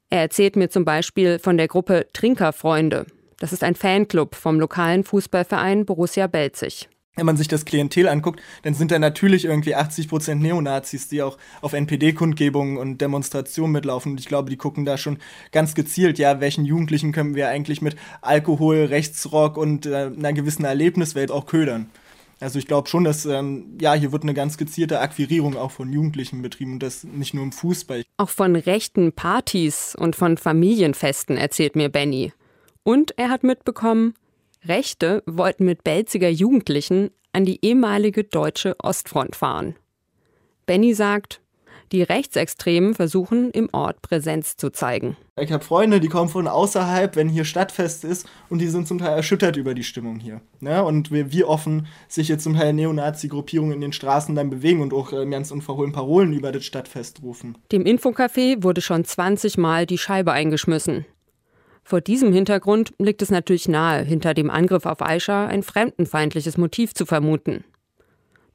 [0.10, 3.06] Er erzählt mir zum Beispiel von der Gruppe Trinkerfreunde.
[3.40, 6.90] Das ist ein Fanclub vom lokalen Fußballverein Borussia Belzig.
[7.16, 11.22] Wenn man sich das Klientel anguckt, dann sind da natürlich irgendwie 80 Prozent Neonazis, die
[11.22, 14.14] auch auf NPD-Kundgebungen und Demonstrationen mitlaufen.
[14.14, 15.18] Und ich glaube, die gucken da schon
[15.52, 20.64] ganz gezielt, ja, welchen Jugendlichen können wir eigentlich mit Alkohol, Rechtsrock und äh, einer gewissen
[20.64, 21.90] Erlebniswelt auch ködern.
[22.42, 25.94] Also ich glaube schon, dass ähm, ja hier wird eine ganz gezielte Akquirierung auch von
[25.94, 28.04] Jugendlichen betrieben und das nicht nur im Fußball.
[28.18, 32.34] Auch von rechten Partys und von Familienfesten erzählt mir Benny.
[32.84, 34.16] Und er hat mitbekommen,
[34.66, 39.76] Rechte wollten mit Belziger Jugendlichen an die ehemalige deutsche Ostfront fahren.
[40.66, 41.42] Benny sagt,
[41.92, 45.18] die Rechtsextremen versuchen, im Ort Präsenz zu zeigen.
[45.40, 49.00] Ich habe Freunde, die kommen von außerhalb, wenn hier Stadtfest ist, und die sind zum
[49.00, 50.42] Teil erschüttert über die Stimmung hier.
[50.60, 50.84] Ne?
[50.84, 54.94] Und wie, wie offen sich jetzt zum Teil Neonazi-Gruppierungen in den Straßen dann bewegen und
[54.94, 57.58] auch äh, ganz unverhohlen Parolen über das Stadtfest rufen.
[57.72, 61.06] Dem Infocafé wurde schon 20 Mal die Scheibe eingeschmissen.
[61.84, 66.94] Vor diesem Hintergrund liegt es natürlich nahe, hinter dem Angriff auf Aisha ein fremdenfeindliches Motiv
[66.94, 67.64] zu vermuten.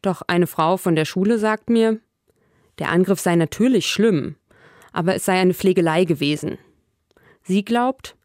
[0.02, 1.98] Doch eine Frau von der Schule sagt mir,
[2.78, 4.36] der Angriff sei natürlich schlimm,
[4.92, 6.58] aber es sei eine Pflegelei gewesen.
[7.42, 8.16] Sie glaubt,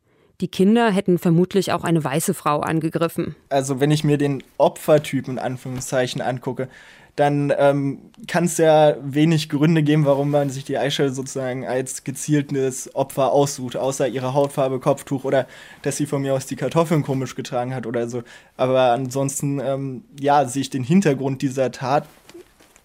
[0.42, 3.36] die Kinder hätten vermutlich auch eine weiße Frau angegriffen.
[3.50, 6.68] Also wenn ich mir den Opfertypen in Anführungszeichen angucke,
[7.16, 12.04] dann ähm, kann es ja wenig Gründe geben, warum man sich die Eichel sozusagen als
[12.04, 15.46] gezieltes Opfer aussucht, außer ihre Hautfarbe, Kopftuch oder
[15.82, 18.24] dass sie von mir aus die Kartoffeln komisch getragen hat oder so.
[18.56, 22.08] Aber ansonsten, ähm, ja, sehe ich den Hintergrund dieser Tat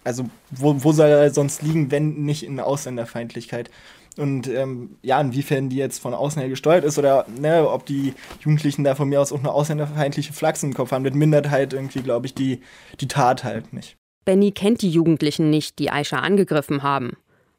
[0.07, 3.69] also wo, wo soll er sonst liegen, wenn nicht in Ausländerfeindlichkeit?
[4.17, 8.13] Und ähm, ja, inwiefern die jetzt von außen her gesteuert ist oder ne, ob die
[8.39, 11.73] Jugendlichen da von mir aus auch eine ausländerfeindliche Flachs im Kopf haben, das mindert halt
[11.73, 12.61] irgendwie, glaube ich, die,
[12.99, 13.95] die Tat halt nicht.
[14.25, 17.17] Benny kennt die Jugendlichen nicht, die Aisha angegriffen haben.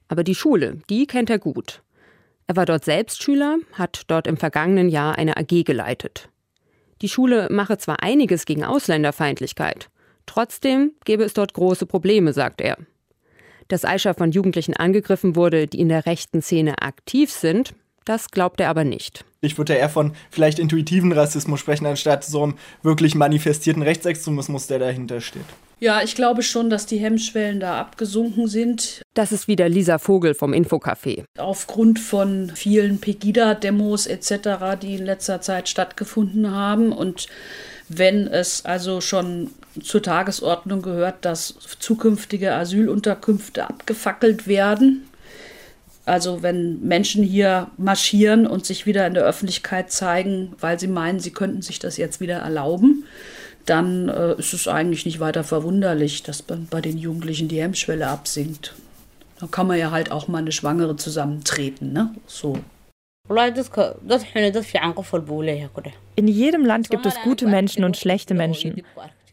[0.08, 1.82] Aber die Schule, die kennt er gut.
[2.46, 6.28] Er war dort selbst Schüler, hat dort im vergangenen Jahr eine AG geleitet.
[7.02, 9.90] Die Schule mache zwar einiges gegen Ausländerfeindlichkeit,
[10.28, 12.76] Trotzdem gäbe es dort große Probleme, sagt er.
[13.66, 17.74] Dass Aisha von Jugendlichen angegriffen wurde, die in der rechten Szene aktiv sind,
[18.04, 19.24] das glaubt er aber nicht.
[19.40, 24.78] Ich würde eher von vielleicht intuitiven Rassismus sprechen, anstatt so einem wirklich manifestierten Rechtsextremismus, der
[24.78, 25.44] dahinter steht.
[25.80, 29.00] Ja, ich glaube schon, dass die Hemmschwellen da abgesunken sind.
[29.14, 31.24] Das ist wieder Lisa Vogel vom Infocafé.
[31.38, 37.28] Aufgrund von vielen Pegida-Demos etc., die in letzter Zeit stattgefunden haben und
[37.88, 39.50] wenn es also schon
[39.82, 45.08] zur Tagesordnung gehört, dass zukünftige Asylunterkünfte abgefackelt werden.
[46.04, 51.20] Also wenn Menschen hier marschieren und sich wieder in der Öffentlichkeit zeigen, weil sie meinen,
[51.20, 53.04] sie könnten sich das jetzt wieder erlauben,
[53.66, 58.74] dann äh, ist es eigentlich nicht weiter verwunderlich, dass bei den Jugendlichen die Hemmschwelle absinkt.
[59.38, 62.14] Da kann man ja halt auch mal eine Schwangere zusammentreten, ne?
[62.26, 62.58] So.
[66.16, 68.82] In jedem Land gibt es gute Menschen und schlechte Menschen.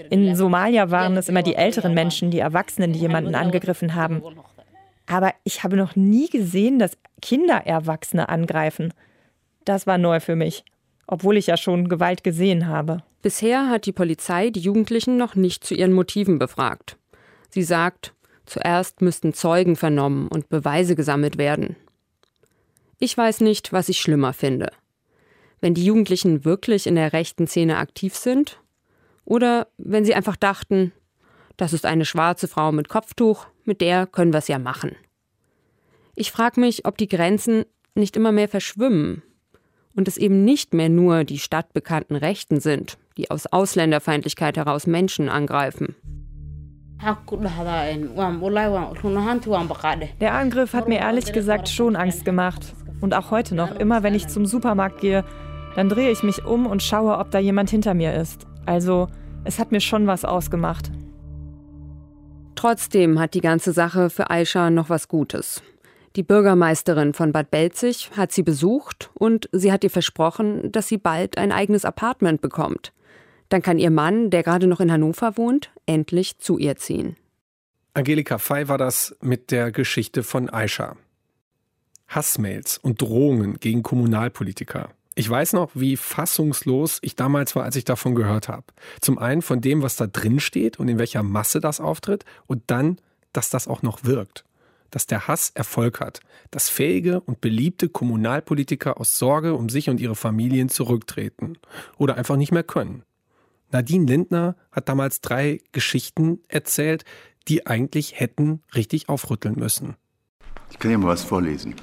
[0.09, 4.21] In Somalia waren es immer die älteren Menschen, die Erwachsenen, die jemanden angegriffen haben.
[5.05, 8.93] Aber ich habe noch nie gesehen, dass Kinder Erwachsene angreifen.
[9.63, 10.63] Das war neu für mich,
[11.07, 13.03] obwohl ich ja schon Gewalt gesehen habe.
[13.21, 16.97] Bisher hat die Polizei die Jugendlichen noch nicht zu ihren Motiven befragt.
[17.49, 18.13] Sie sagt,
[18.45, 21.75] zuerst müssten Zeugen vernommen und Beweise gesammelt werden.
[22.99, 24.71] Ich weiß nicht, was ich schlimmer finde.
[25.61, 28.59] Wenn die Jugendlichen wirklich in der rechten Szene aktiv sind
[29.25, 30.91] oder wenn sie einfach dachten,
[31.57, 34.95] das ist eine schwarze Frau mit Kopftuch, mit der können wir es ja machen.
[36.15, 37.65] Ich frage mich, ob die Grenzen
[37.95, 39.23] nicht immer mehr verschwimmen
[39.95, 45.29] und es eben nicht mehr nur die stadtbekannten Rechten sind, die aus Ausländerfeindlichkeit heraus Menschen
[45.29, 45.95] angreifen.
[50.21, 52.73] Der Angriff hat mir ehrlich gesagt schon Angst gemacht.
[53.01, 55.25] Und auch heute noch, immer wenn ich zum Supermarkt gehe,
[55.75, 58.47] dann drehe ich mich um und schaue, ob da jemand hinter mir ist.
[58.65, 59.07] Also,
[59.43, 60.91] es hat mir schon was ausgemacht.
[62.55, 65.61] Trotzdem hat die ganze Sache für Aisha noch was Gutes.
[66.15, 70.97] Die Bürgermeisterin von Bad Belzig hat sie besucht und sie hat ihr versprochen, dass sie
[70.97, 72.93] bald ein eigenes Apartment bekommt.
[73.49, 77.17] Dann kann ihr Mann, der gerade noch in Hannover wohnt, endlich zu ihr ziehen.
[77.93, 80.95] Angelika Fey war das mit der Geschichte von Aisha.
[82.07, 84.89] Hassmails und Drohungen gegen Kommunalpolitiker.
[85.17, 88.65] Ich weiß noch, wie fassungslos ich damals war, als ich davon gehört habe.
[88.99, 92.63] Zum einen von dem, was da drin steht und in welcher Masse das auftritt und
[92.67, 92.97] dann,
[93.31, 94.43] dass das auch noch wirkt.
[94.91, 96.19] Dass der Hass Erfolg hat,
[96.51, 101.57] dass fähige und beliebte Kommunalpolitiker aus Sorge um sich und ihre Familien zurücktreten
[101.97, 103.03] oder einfach nicht mehr können.
[103.71, 107.05] Nadine Lindner hat damals drei Geschichten erzählt,
[107.47, 109.95] die eigentlich hätten richtig aufrütteln müssen.
[110.71, 111.73] Ich kann ja mal was vorlesen.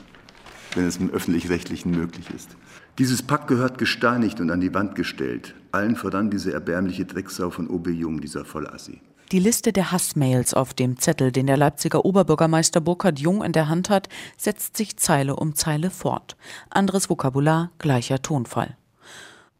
[0.74, 2.56] wenn es im öffentlich-rechtlichen möglich ist.
[2.98, 5.54] Dieses Pack gehört gesteinigt und an die Wand gestellt.
[5.72, 9.00] Allen voran diese erbärmliche Drecksau von OB Jung, dieser Vollassi.
[9.32, 13.70] Die Liste der Hassmails auf dem Zettel, den der Leipziger Oberbürgermeister Burkhard Jung in der
[13.70, 16.36] Hand hat, setzt sich Zeile um Zeile fort.
[16.68, 18.76] Anderes Vokabular, gleicher Tonfall.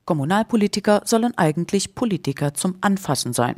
[0.05, 3.57] Kommunalpolitiker sollen eigentlich Politiker zum Anfassen sein.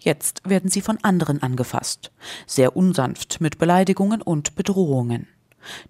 [0.00, 2.10] Jetzt werden sie von anderen angefasst.
[2.46, 5.28] Sehr unsanft mit Beleidigungen und Bedrohungen.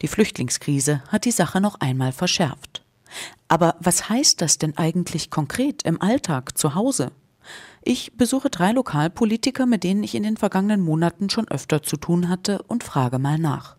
[0.02, 2.79] Die Flüchtlingskrise hat die Sache noch einmal verschärft.
[3.48, 7.12] Aber was heißt das denn eigentlich konkret im Alltag zu Hause?
[7.82, 12.28] Ich besuche drei Lokalpolitiker, mit denen ich in den vergangenen Monaten schon öfter zu tun
[12.28, 13.76] hatte und frage mal nach.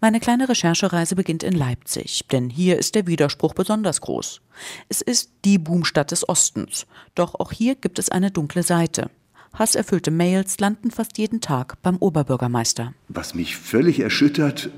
[0.00, 4.40] Meine kleine Recherchereise beginnt in Leipzig, denn hier ist der Widerspruch besonders groß.
[4.88, 9.10] Es ist die Boomstadt des Ostens, doch auch hier gibt es eine dunkle Seite.
[9.54, 12.94] Hasserfüllte Mails landen fast jeden Tag beim Oberbürgermeister.
[13.08, 14.70] Was mich völlig erschüttert,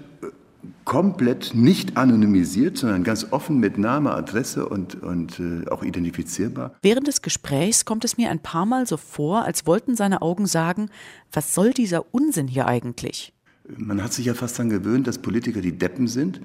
[0.84, 6.74] komplett nicht anonymisiert, sondern ganz offen mit Name, Adresse und, und äh, auch identifizierbar.
[6.82, 10.46] Während des Gesprächs kommt es mir ein paar Mal so vor, als wollten seine Augen
[10.46, 10.90] sagen,
[11.32, 13.32] was soll dieser Unsinn hier eigentlich?
[13.76, 16.40] Man hat sich ja fast daran gewöhnt, dass Politiker die Deppen sind.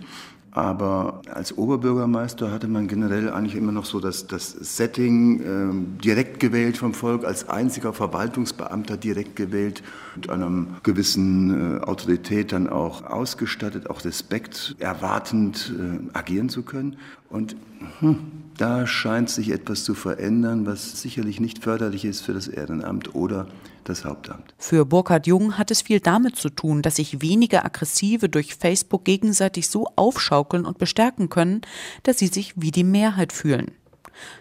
[0.52, 6.40] Aber als Oberbürgermeister hatte man generell eigentlich immer noch so das, das Setting äh, direkt
[6.40, 9.84] gewählt vom Volk, als einziger Verwaltungsbeamter direkt gewählt,
[10.20, 16.98] mit einer gewissen äh, Autorität dann auch ausgestattet, auch Respekt erwartend äh, agieren zu können.
[17.30, 17.56] Und
[18.00, 18.18] hm,
[18.58, 23.48] da scheint sich etwas zu verändern, was sicherlich nicht förderlich ist für das Ehrenamt oder
[23.86, 24.54] das Hauptamt.
[24.58, 29.06] Für Burkhard Jung hat es viel damit zu tun, dass sich wenige Aggressive durch Facebook
[29.06, 31.62] gegenseitig so aufschaukeln und bestärken können,
[32.04, 33.72] dass sie sich wie die Mehrheit fühlen.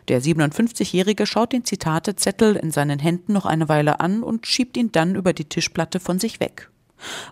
[0.08, 4.92] Der 57-Jährige schaut den Zitatezettel in seinen Händen noch eine Weile an und schiebt ihn
[4.92, 6.70] dann über die Tischplatte von sich weg.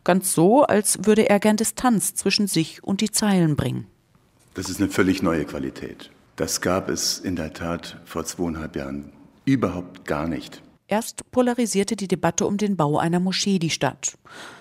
[0.04, 3.86] Ganz so, als würde er gern Distanz zwischen sich und die Zeilen bringen.
[4.54, 6.10] Das ist eine völlig neue Qualität.
[6.36, 9.12] Das gab es in der Tat vor zweieinhalb Jahren
[9.44, 10.62] überhaupt gar nicht.
[10.88, 14.16] Erst polarisierte die Debatte um den Bau einer Moschee die Stadt.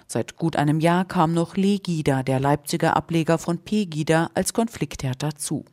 [0.07, 5.65] Seit gut einem Jahr kam noch Legida, der Leipziger Ableger von Pegida, als Konfliktherd dazu.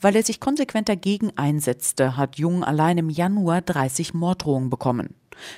[0.00, 5.14] Weil er sich konsequent dagegen einsetzte, hat Jung allein im Januar 30 Morddrohungen bekommen.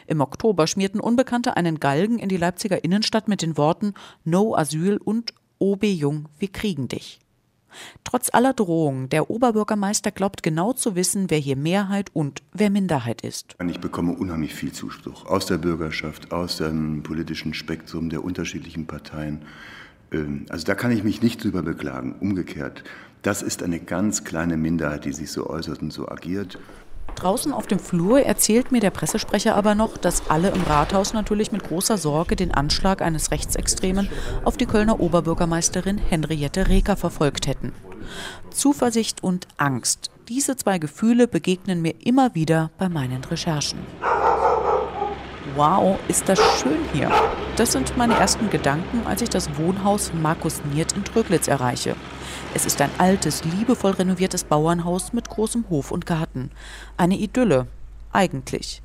[0.07, 3.95] Im Oktober schmierten Unbekannte einen Galgen in die Leipziger Innenstadt mit den Worten
[4.25, 7.21] No Asyl und OB Jung, wir kriegen dich.
[8.05, 13.23] Trotz aller Drohungen, der Oberbürgermeister glaubt genau zu wissen, wer hier Mehrheit und wer Minderheit
[13.23, 13.57] ist.
[13.67, 19.43] Ich bekomme unheimlich viel Zuspruch aus der Bürgerschaft, aus dem politischen Spektrum der unterschiedlichen Parteien.
[20.13, 22.15] Ähm, also da kann ich mich nicht drüber beklagen.
[22.21, 22.85] Umgekehrt,
[23.23, 26.59] das ist eine ganz kleine Minderheit, die sich so äußert und so agiert.
[27.15, 31.53] Draußen auf dem Flur erzählt mir der Pressesprecher aber noch, dass alle im Rathaus natürlich
[31.53, 34.09] mit großer Sorge den Anschlag eines Rechtsextremen
[34.45, 37.73] auf die Kölner Oberbürgermeisterin Henriette Reker verfolgt hätten.
[38.51, 43.79] Zuversicht und Angst, diese zwei Gefühle begegnen mir immer wieder bei meinen Recherchen.
[45.55, 47.11] Wow, ist das schön hier.
[47.57, 51.95] Das sind meine ersten Gedanken, als ich das Wohnhaus Markus Niert in Tröglitz erreiche.
[52.55, 56.51] Es ist ein altes, liebevoll renoviertes Bauernhaus mit großem Hof und Garten.
[56.97, 57.67] Eine Idylle,
[58.13, 58.83] eigentlich.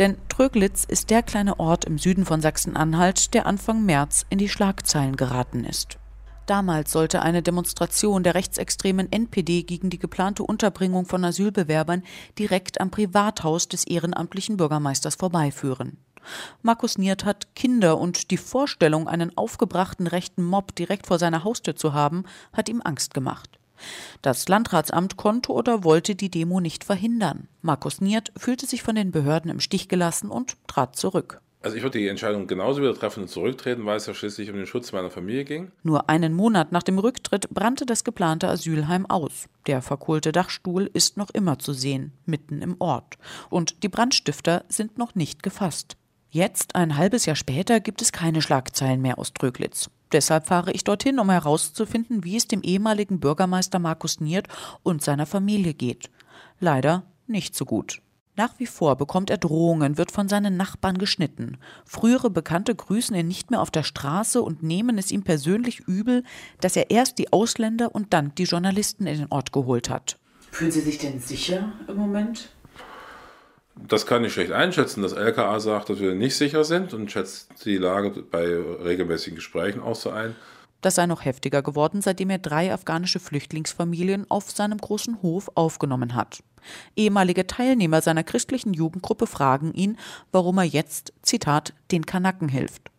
[0.00, 4.48] Denn Tröglitz ist der kleine Ort im Süden von Sachsen-Anhalt, der Anfang März in die
[4.48, 5.99] Schlagzeilen geraten ist.
[6.46, 12.02] Damals sollte eine Demonstration der rechtsextremen NPD gegen die geplante Unterbringung von Asylbewerbern
[12.38, 15.98] direkt am Privathaus des ehrenamtlichen Bürgermeisters vorbeiführen.
[16.62, 21.76] Markus Niert hat Kinder und die Vorstellung, einen aufgebrachten rechten Mob direkt vor seiner Haustür
[21.76, 23.58] zu haben, hat ihm Angst gemacht.
[24.22, 27.48] Das Landratsamt konnte oder wollte die Demo nicht verhindern.
[27.62, 31.40] Markus Niert fühlte sich von den Behörden im Stich gelassen und trat zurück.
[31.62, 34.56] Also ich würde die Entscheidung genauso wieder treffen und zurücktreten, weil es ja schließlich um
[34.56, 35.72] den Schutz meiner Familie ging.
[35.82, 39.46] Nur einen Monat nach dem Rücktritt brannte das geplante Asylheim aus.
[39.66, 43.18] Der verkohlte Dachstuhl ist noch immer zu sehen, mitten im Ort.
[43.50, 45.96] Und die Brandstifter sind noch nicht gefasst.
[46.30, 49.90] Jetzt, ein halbes Jahr später, gibt es keine Schlagzeilen mehr aus Tröglitz.
[50.12, 54.48] Deshalb fahre ich dorthin, um herauszufinden, wie es dem ehemaligen Bürgermeister Markus Niert
[54.82, 56.08] und seiner Familie geht.
[56.58, 58.00] Leider nicht so gut.
[58.40, 61.58] Nach wie vor bekommt er Drohungen, wird von seinen Nachbarn geschnitten.
[61.84, 66.24] Frühere Bekannte grüßen ihn nicht mehr auf der Straße und nehmen es ihm persönlich übel,
[66.62, 70.16] dass er erst die Ausländer und dann die Journalisten in den Ort geholt hat.
[70.50, 72.48] Fühlen Sie sich denn sicher im Moment?
[73.76, 75.02] Das kann ich schlecht einschätzen.
[75.02, 79.82] Das LKA sagt, dass wir nicht sicher sind und schätzt die Lage bei regelmäßigen Gesprächen
[79.82, 80.34] auch so ein.
[80.80, 86.14] Das sei noch heftiger geworden, seitdem er drei afghanische Flüchtlingsfamilien auf seinem großen Hof aufgenommen
[86.14, 86.42] hat.
[86.96, 89.98] Ehemalige Teilnehmer seiner christlichen Jugendgruppe fragen ihn,
[90.32, 92.90] warum er jetzt, Zitat, den Kanaken hilft.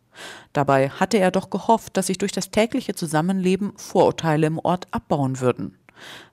[0.53, 5.39] Dabei hatte er doch gehofft, dass sich durch das tägliche Zusammenleben Vorurteile im Ort abbauen
[5.39, 5.77] würden.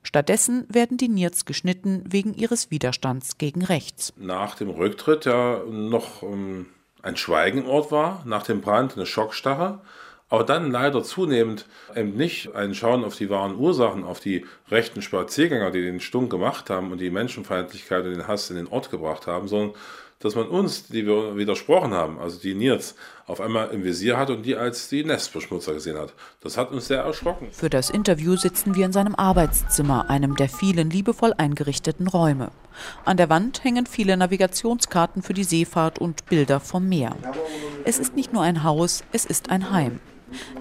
[0.03, 4.13] Stattdessen werden die Nierz geschnitten wegen ihres Widerstands gegen rechts.
[4.17, 6.67] Nach dem Rücktritt ja noch ähm,
[7.03, 9.81] ein Schweigen im Ort war, nach dem Brand eine Schockstarre,
[10.29, 11.65] aber dann leider zunehmend
[11.95, 16.29] eben nicht ein Schauen auf die wahren Ursachen, auf die rechten Spaziergänger, die den Stunk
[16.29, 19.73] gemacht haben und die Menschenfeindlichkeit und den Hass in den Ort gebracht haben, sondern
[20.21, 24.29] dass man uns, die wir widersprochen haben, also die Nierz, auf einmal im Visier hat
[24.29, 26.13] und die als die Nestbeschmutzer gesehen hat.
[26.41, 27.47] Das hat uns sehr erschrocken.
[27.51, 32.51] Für das Interview sitzen wir in seinem Arbeitszimmer, einem der vielen liebevoll eingerichteten Räume.
[33.05, 37.15] An der Wand hängen viele Navigationskarten für die Seefahrt und Bilder vom Meer.
[37.85, 40.01] Es ist nicht nur ein Haus, es ist ein Heim.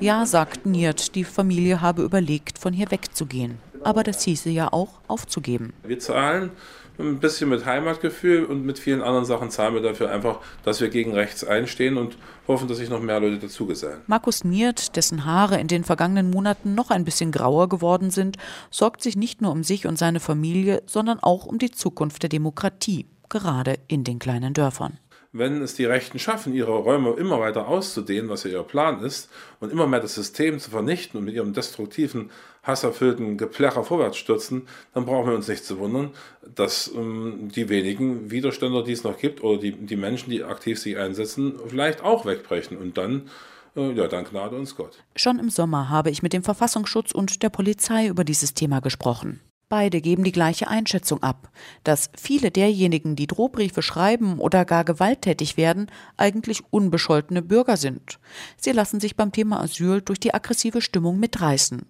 [0.00, 3.58] Ja, sagt Niert, die Familie habe überlegt, von hier wegzugehen.
[3.82, 5.72] Aber das hieße ja auch aufzugeben.
[5.84, 6.50] Wir zahlen
[6.98, 10.88] ein bisschen mit Heimatgefühl und mit vielen anderen Sachen zahlen wir dafür einfach, dass wir
[10.88, 12.16] gegen rechts einstehen und
[12.48, 14.00] hoffen, dass sich noch mehr Leute dazugesellen.
[14.06, 18.36] Markus Niert, dessen Haare in den vergangenen Monaten noch ein bisschen grauer geworden sind,
[18.70, 22.30] sorgt sich nicht nur um sich und seine Familie, sondern auch um die Zukunft der
[22.30, 24.98] Demokratie, gerade in den kleinen Dörfern
[25.32, 29.30] wenn es die Rechten schaffen, ihre Räume immer weiter auszudehnen, was ja ihr Plan ist,
[29.60, 32.30] und immer mehr das System zu vernichten und mit ihrem destruktiven,
[32.62, 36.10] hasserfüllten Geplärrer vorwärts stürzen, dann brauchen wir uns nicht zu wundern,
[36.54, 40.78] dass ähm, die wenigen Widerständer, die es noch gibt, oder die, die Menschen, die aktiv
[40.78, 42.76] sich einsetzen, vielleicht auch wegbrechen.
[42.76, 43.28] Und dann
[43.76, 44.98] äh, ja, dann gnade uns Gott.
[45.16, 49.40] Schon im Sommer habe ich mit dem Verfassungsschutz und der Polizei über dieses Thema gesprochen.
[49.70, 51.50] Beide geben die gleiche Einschätzung ab,
[51.84, 58.18] dass viele derjenigen, die Drohbriefe schreiben oder gar gewalttätig werden, eigentlich unbescholtene Bürger sind.
[58.56, 61.82] Sie lassen sich beim Thema Asyl durch die aggressive Stimmung mitreißen.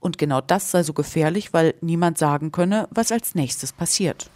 [0.00, 4.30] Und genau das sei so gefährlich, weil niemand sagen könne, was als nächstes passiert.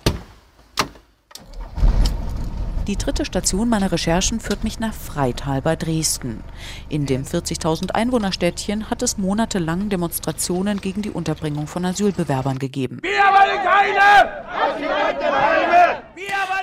[2.91, 6.43] Die dritte Station meiner Recherchen führt mich nach Freital bei Dresden.
[6.88, 12.99] In dem 40.000 Einwohnerstädtchen hat es monatelang Demonstrationen gegen die Unterbringung von Asylbewerbern gegeben.
[13.03, 14.43] Wir wollen keine!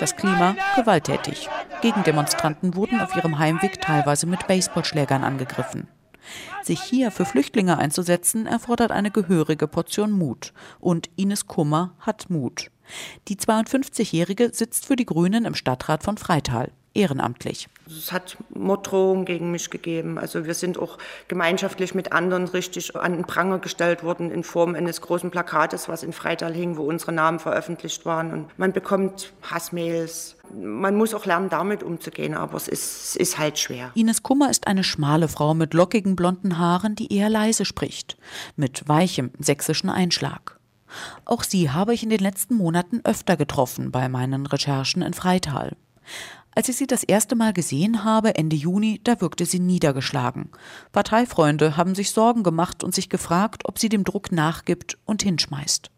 [0.02, 1.48] Das Klima gewalttätig.
[1.82, 5.88] Gegendemonstranten wurden auf ihrem Heimweg teilweise mit Baseballschlägern angegriffen.
[6.68, 10.52] Sich hier für Flüchtlinge einzusetzen, erfordert eine gehörige Portion Mut.
[10.82, 12.72] Und Ines Kummer hat Mut.
[13.30, 17.70] Die 52-Jährige sitzt für die Grünen im Stadtrat von Freital ehrenamtlich.
[17.88, 20.18] Es hat Morddrohungen gegen mich gegeben.
[20.18, 24.76] Also wir sind auch gemeinschaftlich mit anderen richtig an den Pranger gestellt worden in Form
[24.76, 28.34] eines großen Plakates, was in Freital hing, wo unsere Namen veröffentlicht waren.
[28.34, 30.36] Und man bekommt Hassmails.
[30.54, 33.92] Man muss auch lernen, damit umzugehen, aber es ist, es ist halt schwer.
[33.96, 38.18] Ines Kummer ist eine schmale Frau mit lockigen blonden Haaren, die eher leise spricht,
[38.56, 40.58] mit weichem sächsischen Einschlag.
[41.26, 45.76] Auch sie habe ich in den letzten Monaten öfter getroffen bei meinen Recherchen in Freital.
[46.58, 50.50] Als ich sie das erste Mal gesehen habe, Ende Juni, da wirkte sie niedergeschlagen.
[50.92, 55.92] Parteifreunde haben sich Sorgen gemacht und sich gefragt, ob sie dem Druck nachgibt und hinschmeißt.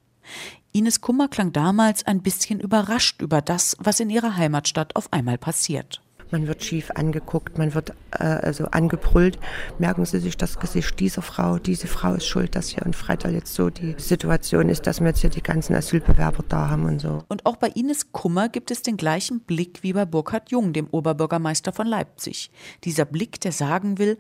[0.74, 5.38] Ines Kummer klang damals ein bisschen überrascht über das, was in ihrer Heimatstadt auf einmal
[5.38, 6.02] passiert.
[6.32, 9.40] Man wird schief angeguckt, man wird äh, also angebrüllt.
[9.80, 13.34] Merken Sie sich das Gesicht dieser Frau, diese Frau ist schuld, dass hier in Freital
[13.34, 17.00] jetzt so die Situation ist, dass wir jetzt hier die ganzen Asylbewerber da haben und
[17.00, 17.24] so.
[17.28, 20.88] Und auch bei Ines Kummer gibt es den gleichen Blick wie bei Burkhard Jung, dem
[20.92, 22.52] Oberbürgermeister von Leipzig.
[22.84, 24.18] Dieser Blick, der sagen will,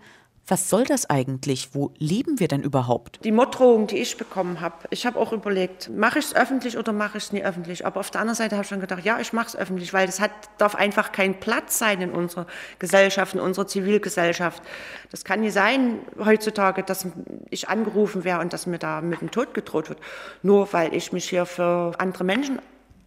[0.49, 1.69] was soll das eigentlich?
[1.73, 3.19] Wo leben wir denn überhaupt?
[3.23, 6.91] Die Morddrohung, die ich bekommen habe, ich habe auch überlegt, mache ich es öffentlich oder
[6.91, 7.85] mache ich es nie öffentlich?
[7.85, 10.07] Aber auf der anderen Seite habe ich schon gedacht, ja, ich mache es öffentlich, weil
[10.07, 12.47] das hat, darf einfach kein Platz sein in unserer
[12.79, 14.63] Gesellschaft, in unserer Zivilgesellschaft.
[15.11, 17.05] Das kann nicht sein heutzutage, dass
[17.49, 19.99] ich angerufen wäre und dass mir da mit dem Tod gedroht wird,
[20.41, 22.59] nur weil ich mich hier für andere Menschen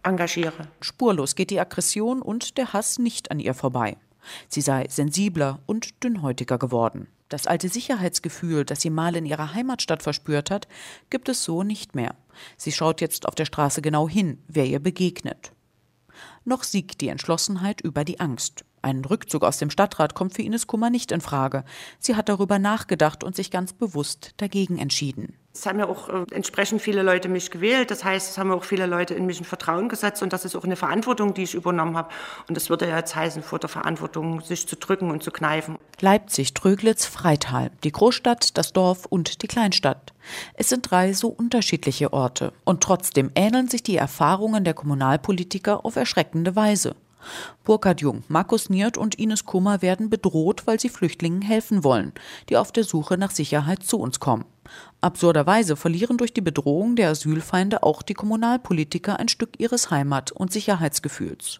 [0.03, 0.67] engagiere.
[0.81, 3.97] Spurlos geht die Aggression und der Hass nicht an ihr vorbei.
[4.47, 7.07] Sie sei sensibler und dünnhäutiger geworden.
[7.29, 10.67] Das alte Sicherheitsgefühl, das sie mal in ihrer Heimatstadt verspürt hat,
[11.09, 12.15] gibt es so nicht mehr.
[12.57, 15.51] Sie schaut jetzt auf der Straße genau hin, wer ihr begegnet.
[16.45, 18.65] Noch siegt die Entschlossenheit über die Angst.
[18.81, 21.63] Ein Rückzug aus dem Stadtrat kommt für Ines Kummer nicht in Frage.
[21.99, 25.37] Sie hat darüber nachgedacht und sich ganz bewusst dagegen entschieden.
[25.55, 27.91] Es haben ja auch äh, entsprechend viele Leute mich gewählt.
[27.91, 30.55] Das heißt, es haben auch viele Leute in mich ein Vertrauen gesetzt und das ist
[30.55, 32.09] auch eine Verantwortung, die ich übernommen habe.
[32.47, 35.77] Und das würde ja jetzt heißen, vor der Verantwortung sich zu drücken und zu kneifen.
[36.01, 40.13] Leipzig, Tröglitz, Freital, die Großstadt, das Dorf und die Kleinstadt.
[40.55, 45.97] Es sind drei so unterschiedliche Orte und trotzdem ähneln sich die Erfahrungen der Kommunalpolitiker auf
[45.97, 46.95] erschreckende Weise.
[47.63, 52.13] Burkhard Jung, Markus Niert und Ines Kummer werden bedroht, weil sie Flüchtlingen helfen wollen,
[52.49, 54.45] die auf der Suche nach Sicherheit zu uns kommen.
[55.01, 60.51] Absurderweise verlieren durch die Bedrohung der Asylfeinde auch die Kommunalpolitiker ein Stück ihres Heimat- und
[60.51, 61.59] Sicherheitsgefühls.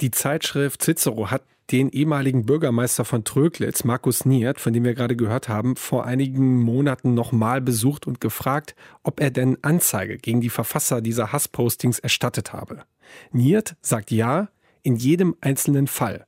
[0.00, 5.16] Die Zeitschrift Cicero hat den ehemaligen Bürgermeister von Tröglitz, Markus Niert, von dem wir gerade
[5.16, 10.50] gehört haben, vor einigen Monaten nochmal besucht und gefragt, ob er denn Anzeige gegen die
[10.50, 12.84] Verfasser dieser Hasspostings erstattet habe.
[13.30, 14.48] Niert sagt ja,
[14.82, 16.26] in jedem einzelnen Fall.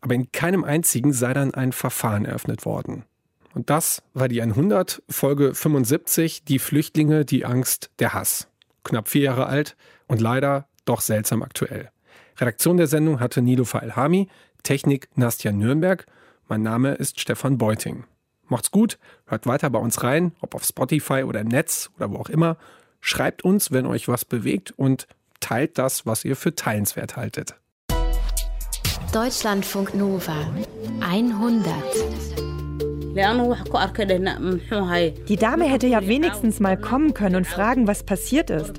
[0.00, 3.04] Aber in keinem einzigen sei dann ein Verfahren eröffnet worden.
[3.54, 8.48] Und das war die 100, Folge 75, die Flüchtlinge, die Angst, der Hass.
[8.82, 9.76] Knapp vier Jahre alt
[10.06, 11.90] und leider doch seltsam aktuell.
[12.38, 14.28] Redaktion der Sendung hatte Nilofa Elhami,
[14.62, 16.06] Technik Nastja Nürnberg.
[16.48, 18.04] Mein Name ist Stefan Beuting.
[18.48, 22.16] Macht's gut, hört weiter bei uns rein, ob auf Spotify oder im Netz oder wo
[22.16, 22.56] auch immer.
[23.00, 25.06] Schreibt uns, wenn euch was bewegt und
[25.40, 27.56] teilt das, was ihr für teilenswert haltet.
[29.12, 30.32] Deutschlandfunk Nova.
[31.00, 31.74] 100
[35.28, 38.72] die Dame hätte ja wenigstens mal kommen können und fragen, was passiert ist.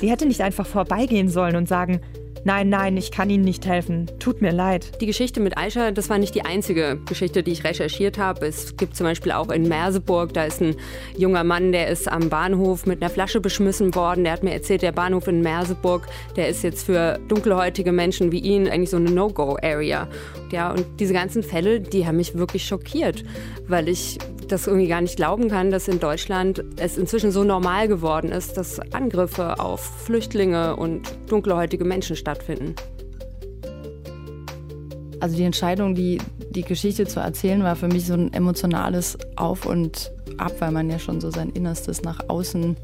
[0.00, 2.00] Sie hätte nicht einfach vorbeigehen sollen und sagen,
[2.44, 4.06] Nein, nein, ich kann Ihnen nicht helfen.
[4.18, 5.00] Tut mir leid.
[5.00, 8.46] Die Geschichte mit Aisha, das war nicht die einzige Geschichte, die ich recherchiert habe.
[8.46, 10.76] Es gibt zum Beispiel auch in Merseburg, da ist ein
[11.16, 14.24] junger Mann, der ist am Bahnhof mit einer Flasche beschmissen worden.
[14.24, 18.40] Der hat mir erzählt, der Bahnhof in Merseburg, der ist jetzt für dunkelhäutige Menschen wie
[18.40, 20.08] ihn eigentlich so eine No-Go-Area.
[20.50, 23.24] Ja, und diese ganzen Fälle, die haben mich wirklich schockiert,
[23.66, 24.18] weil ich
[24.48, 28.56] das irgendwie gar nicht glauben kann, dass in Deutschland es inzwischen so normal geworden ist,
[28.56, 32.74] dass Angriffe auf Flüchtlinge und dunkelhäutige Menschen stattfinden.
[35.20, 36.18] Also die Entscheidung, die,
[36.50, 40.88] die Geschichte zu erzählen, war für mich so ein emotionales Auf und Ab, weil man
[40.88, 42.76] ja schon so sein Innerstes nach außen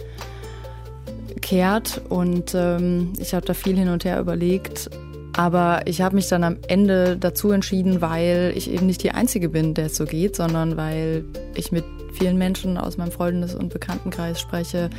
[1.41, 2.03] kehrt.
[2.09, 4.91] Und ähm, ich habe da viel hin und her überlegt
[5.37, 9.49] aber ich habe mich dann am Ende dazu entschieden, weil ich eben nicht die Einzige
[9.49, 11.25] bin, der es so geht, sondern weil
[11.55, 14.91] ich mit vielen Menschen aus meinem Freundes- und Bekanntenkreis spreche,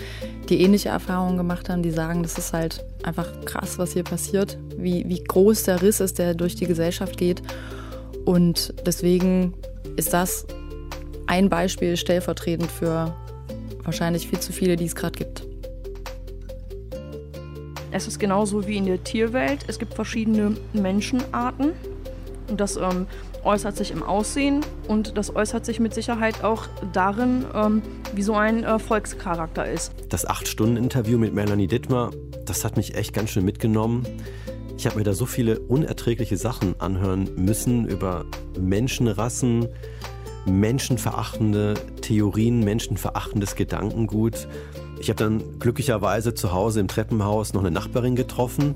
[0.49, 4.57] die ähnliche Erfahrungen gemacht haben, die sagen, das ist halt einfach krass, was hier passiert,
[4.77, 7.41] wie, wie groß der Riss ist, der durch die Gesellschaft geht.
[8.25, 9.53] Und deswegen
[9.95, 10.45] ist das
[11.27, 13.15] ein Beispiel stellvertretend für
[13.83, 15.43] wahrscheinlich viel zu viele, die es gerade gibt.
[17.95, 19.63] Es ist genauso wie in der Tierwelt.
[19.67, 21.71] Es gibt verschiedene Menschenarten.
[22.49, 23.07] Und das ähm,
[23.45, 27.81] äußert sich im Aussehen und das äußert sich mit Sicherheit auch darin, ähm,
[28.13, 29.93] wie so ein äh, Volkscharakter ist.
[30.09, 32.11] Das 8-Stunden-Interview mit Melanie Dittmar,
[32.43, 34.05] das hat mich echt ganz schön mitgenommen.
[34.77, 38.25] Ich habe mir da so viele unerträgliche Sachen anhören müssen über
[38.59, 39.69] Menschenrassen,
[40.45, 44.49] menschenverachtende Theorien, menschenverachtendes Gedankengut.
[45.05, 48.73] Ich habe dann glücklicherweise zu Hause im Treppenhaus noch eine Nachbarin getroffen,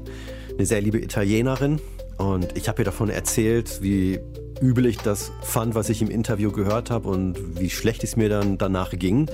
[0.54, 1.82] eine sehr liebe Italienerin.
[2.20, 4.20] Und ich habe ihr davon erzählt, wie
[4.62, 8.30] übel ich das fand, was ich im Interview gehört habe und wie schlecht es mir
[8.30, 9.28] dann danach ging.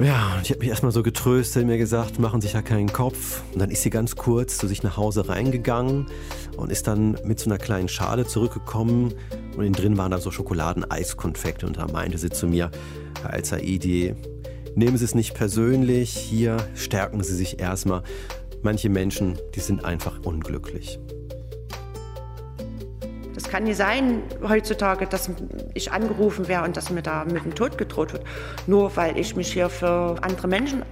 [0.00, 3.42] Ja, und ich habe mich erstmal so getröstet, mir gesagt, machen sich ja keinen Kopf.
[3.52, 6.06] Und dann ist sie ganz kurz zu sich nach Hause reingegangen
[6.56, 9.14] und ist dann mit so einer kleinen Schale zurückgekommen.
[9.56, 11.68] Und innen drin waren da so Schokoladen-Eiskonfekte.
[11.68, 12.72] Und da meinte sie zu mir,
[13.22, 14.16] Herr Al-Saidi,
[14.74, 18.02] Nehmen Sie es nicht persönlich, hier stärken Sie sich erstmal.
[18.62, 20.98] Manche Menschen, die sind einfach unglücklich.
[23.34, 25.30] Das kann nicht sein heutzutage, dass
[25.74, 28.24] ich angerufen wäre und dass mir da mit dem Tod gedroht wird,
[28.66, 30.82] nur weil ich mich hier für andere Menschen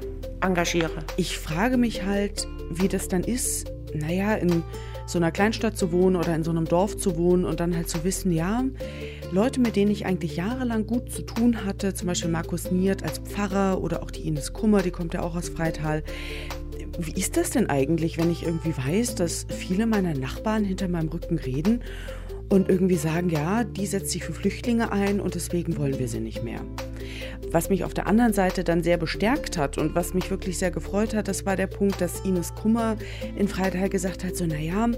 [0.42, 0.90] engagiere.
[1.16, 4.62] Ich frage mich halt, wie das dann ist, naja, in
[5.06, 7.88] so einer Kleinstadt zu wohnen oder in so einem Dorf zu wohnen und dann halt
[7.88, 8.62] zu wissen, ja,
[9.32, 13.20] Leute, mit denen ich eigentlich jahrelang gut zu tun hatte, zum Beispiel Markus Niert als
[13.20, 16.02] Pfarrer oder auch die Ines Kummer, die kommt ja auch aus Freital.
[16.98, 21.08] Wie ist das denn eigentlich, wenn ich irgendwie weiß, dass viele meiner Nachbarn hinter meinem
[21.10, 21.80] Rücken reden
[22.48, 26.18] und irgendwie sagen, ja, die setzt sich für Flüchtlinge ein und deswegen wollen wir sie
[26.18, 26.60] nicht mehr.
[27.52, 30.72] Was mich auf der anderen Seite dann sehr bestärkt hat und was mich wirklich sehr
[30.72, 32.96] gefreut hat, das war der Punkt, dass Ines Kummer
[33.36, 34.88] in Freital gesagt hat, so naja,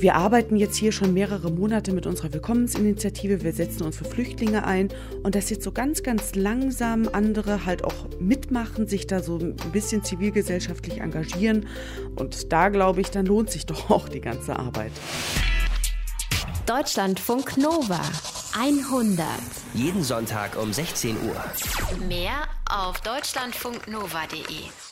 [0.00, 3.42] wir arbeiten jetzt hier schon mehrere Monate mit unserer Willkommensinitiative.
[3.42, 4.90] Wir setzen uns für Flüchtlinge ein
[5.24, 9.56] und dass jetzt so ganz, ganz langsam andere halt auch mitmachen, sich da so ein
[9.72, 11.66] bisschen zivilgesellschaftlich engagieren.
[12.14, 14.92] Und da glaube ich, dann lohnt sich doch auch die ganze Arbeit.
[16.66, 18.00] Deutschlandfunk Nova
[18.58, 19.26] 100.
[19.74, 22.06] Jeden Sonntag um 16 Uhr.
[22.06, 24.87] Mehr auf deutschlandfunknova.de.